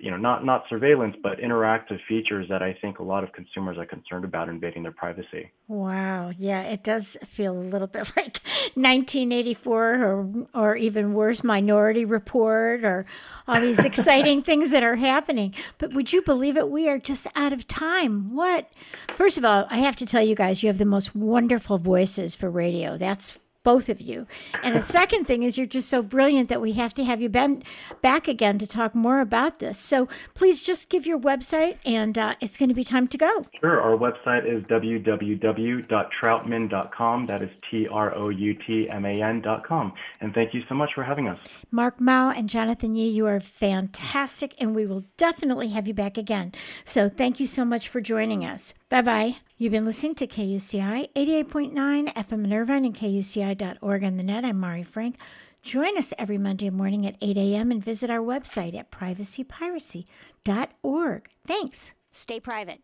you 0.00 0.10
know, 0.10 0.16
not 0.16 0.44
not 0.44 0.64
surveillance, 0.68 1.16
but 1.22 1.38
interactive 1.38 1.98
features 2.06 2.46
that 2.48 2.62
I 2.62 2.76
think 2.80 2.98
a 2.98 3.02
lot 3.02 3.24
of 3.24 3.32
consumers 3.32 3.76
are 3.78 3.86
concerned 3.86 4.24
about 4.24 4.48
invading 4.48 4.82
their 4.82 4.92
privacy. 4.92 5.50
Wow. 5.66 6.32
Yeah, 6.38 6.62
it 6.62 6.82
does 6.84 7.16
feel 7.24 7.52
a 7.52 7.60
little 7.60 7.86
bit 7.88 8.12
like 8.16 8.38
1984 8.74 10.04
or 10.04 10.46
or 10.54 10.76
even 10.76 11.14
worse 11.14 11.42
Minority 11.42 12.04
Report 12.04 12.84
or 12.84 13.06
all 13.46 13.60
these 13.60 13.84
exciting 13.84 14.42
things 14.42 14.70
that 14.70 14.82
are 14.82 14.96
happening. 14.96 15.54
But 15.78 15.92
would 15.94 16.12
you 16.12 16.22
believe 16.22 16.56
it? 16.56 16.70
We 16.70 16.88
are 16.88 16.98
just 16.98 17.26
out 17.34 17.52
of 17.52 17.66
time. 17.66 18.34
What? 18.34 18.70
First 19.16 19.38
of 19.38 19.44
all, 19.44 19.66
I 19.70 19.78
have 19.78 19.96
to 19.96 20.06
tell 20.06 20.22
you 20.22 20.34
guys 20.34 20.62
you 20.62 20.68
have 20.68 20.78
the 20.78 20.84
most 20.84 21.14
wonderful 21.14 21.78
voices 21.78 22.34
for 22.34 22.50
radio. 22.50 22.96
That's 22.96 23.38
both 23.68 23.90
of 23.90 24.00
you. 24.00 24.26
And 24.62 24.74
the 24.74 24.80
second 24.80 25.26
thing 25.26 25.42
is 25.42 25.58
you're 25.58 25.66
just 25.66 25.90
so 25.90 26.00
brilliant 26.00 26.48
that 26.48 26.62
we 26.62 26.72
have 26.72 26.94
to 26.94 27.04
have 27.04 27.20
you 27.20 27.28
ben- 27.28 27.62
back 28.00 28.26
again 28.26 28.56
to 28.60 28.66
talk 28.66 28.94
more 28.94 29.20
about 29.20 29.58
this. 29.58 29.78
So 29.78 30.08
please 30.32 30.62
just 30.62 30.88
give 30.88 31.04
your 31.04 31.20
website 31.20 31.76
and 31.84 32.16
uh, 32.16 32.34
it's 32.40 32.56
going 32.56 32.70
to 32.70 32.74
be 32.74 32.82
time 32.82 33.06
to 33.08 33.18
go. 33.18 33.44
Sure. 33.60 33.78
Our 33.78 33.98
website 33.98 34.46
is 34.46 34.62
www.troutman.com. 34.64 37.26
That 37.26 37.42
is 37.42 37.50
T 37.70 37.86
R 37.88 38.16
O 38.16 38.30
U 38.30 38.54
T 38.54 38.88
M 38.88 39.04
A 39.04 39.22
N.com. 39.22 39.92
And 40.22 40.32
thank 40.32 40.54
you 40.54 40.62
so 40.66 40.74
much 40.74 40.94
for 40.94 41.02
having 41.02 41.28
us. 41.28 41.38
Mark 41.70 42.00
Mao 42.00 42.30
and 42.30 42.48
Jonathan 42.48 42.96
Yee, 42.96 43.10
you 43.10 43.26
are 43.26 43.38
fantastic, 43.38 44.54
and 44.58 44.74
we 44.74 44.86
will 44.86 45.04
definitely 45.18 45.68
have 45.68 45.86
you 45.86 45.92
back 45.92 46.16
again. 46.16 46.54
So 46.86 47.10
thank 47.10 47.38
you 47.38 47.46
so 47.46 47.66
much 47.66 47.90
for 47.90 48.00
joining 48.00 48.46
us. 48.46 48.72
Bye 48.88 49.02
bye. 49.02 49.36
You've 49.60 49.72
been 49.72 49.84
listening 49.84 50.14
to 50.14 50.28
KUCI 50.28 51.12
88.9 51.14 52.14
FM 52.14 52.44
in 52.44 52.52
Irvine 52.52 52.84
and 52.84 52.94
KUCI.org 52.94 54.04
on 54.04 54.16
the 54.16 54.22
net. 54.22 54.44
I'm 54.44 54.60
Mari 54.60 54.84
Frank. 54.84 55.16
Join 55.62 55.98
us 55.98 56.14
every 56.16 56.38
Monday 56.38 56.70
morning 56.70 57.04
at 57.04 57.16
8 57.20 57.36
a.m. 57.36 57.72
and 57.72 57.84
visit 57.84 58.08
our 58.08 58.20
website 58.20 58.78
at 58.78 58.92
privacypiracy.org. 58.92 61.28
Thanks. 61.44 61.92
Stay 62.12 62.38
private. 62.38 62.82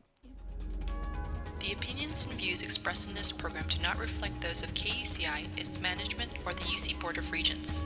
The 1.60 1.74
opinions 1.74 2.26
and 2.26 2.34
views 2.34 2.62
expressed 2.62 3.08
in 3.08 3.14
this 3.14 3.30
program 3.30 3.66
do 3.68 3.80
not 3.80 3.96
reflect 3.96 4.40
those 4.40 4.64
of 4.64 4.74
KUCI, 4.74 5.56
its 5.56 5.80
management, 5.80 6.32
or 6.44 6.54
the 6.54 6.62
UC 6.62 7.00
Board 7.00 7.18
of 7.18 7.30
Regents. 7.30 7.82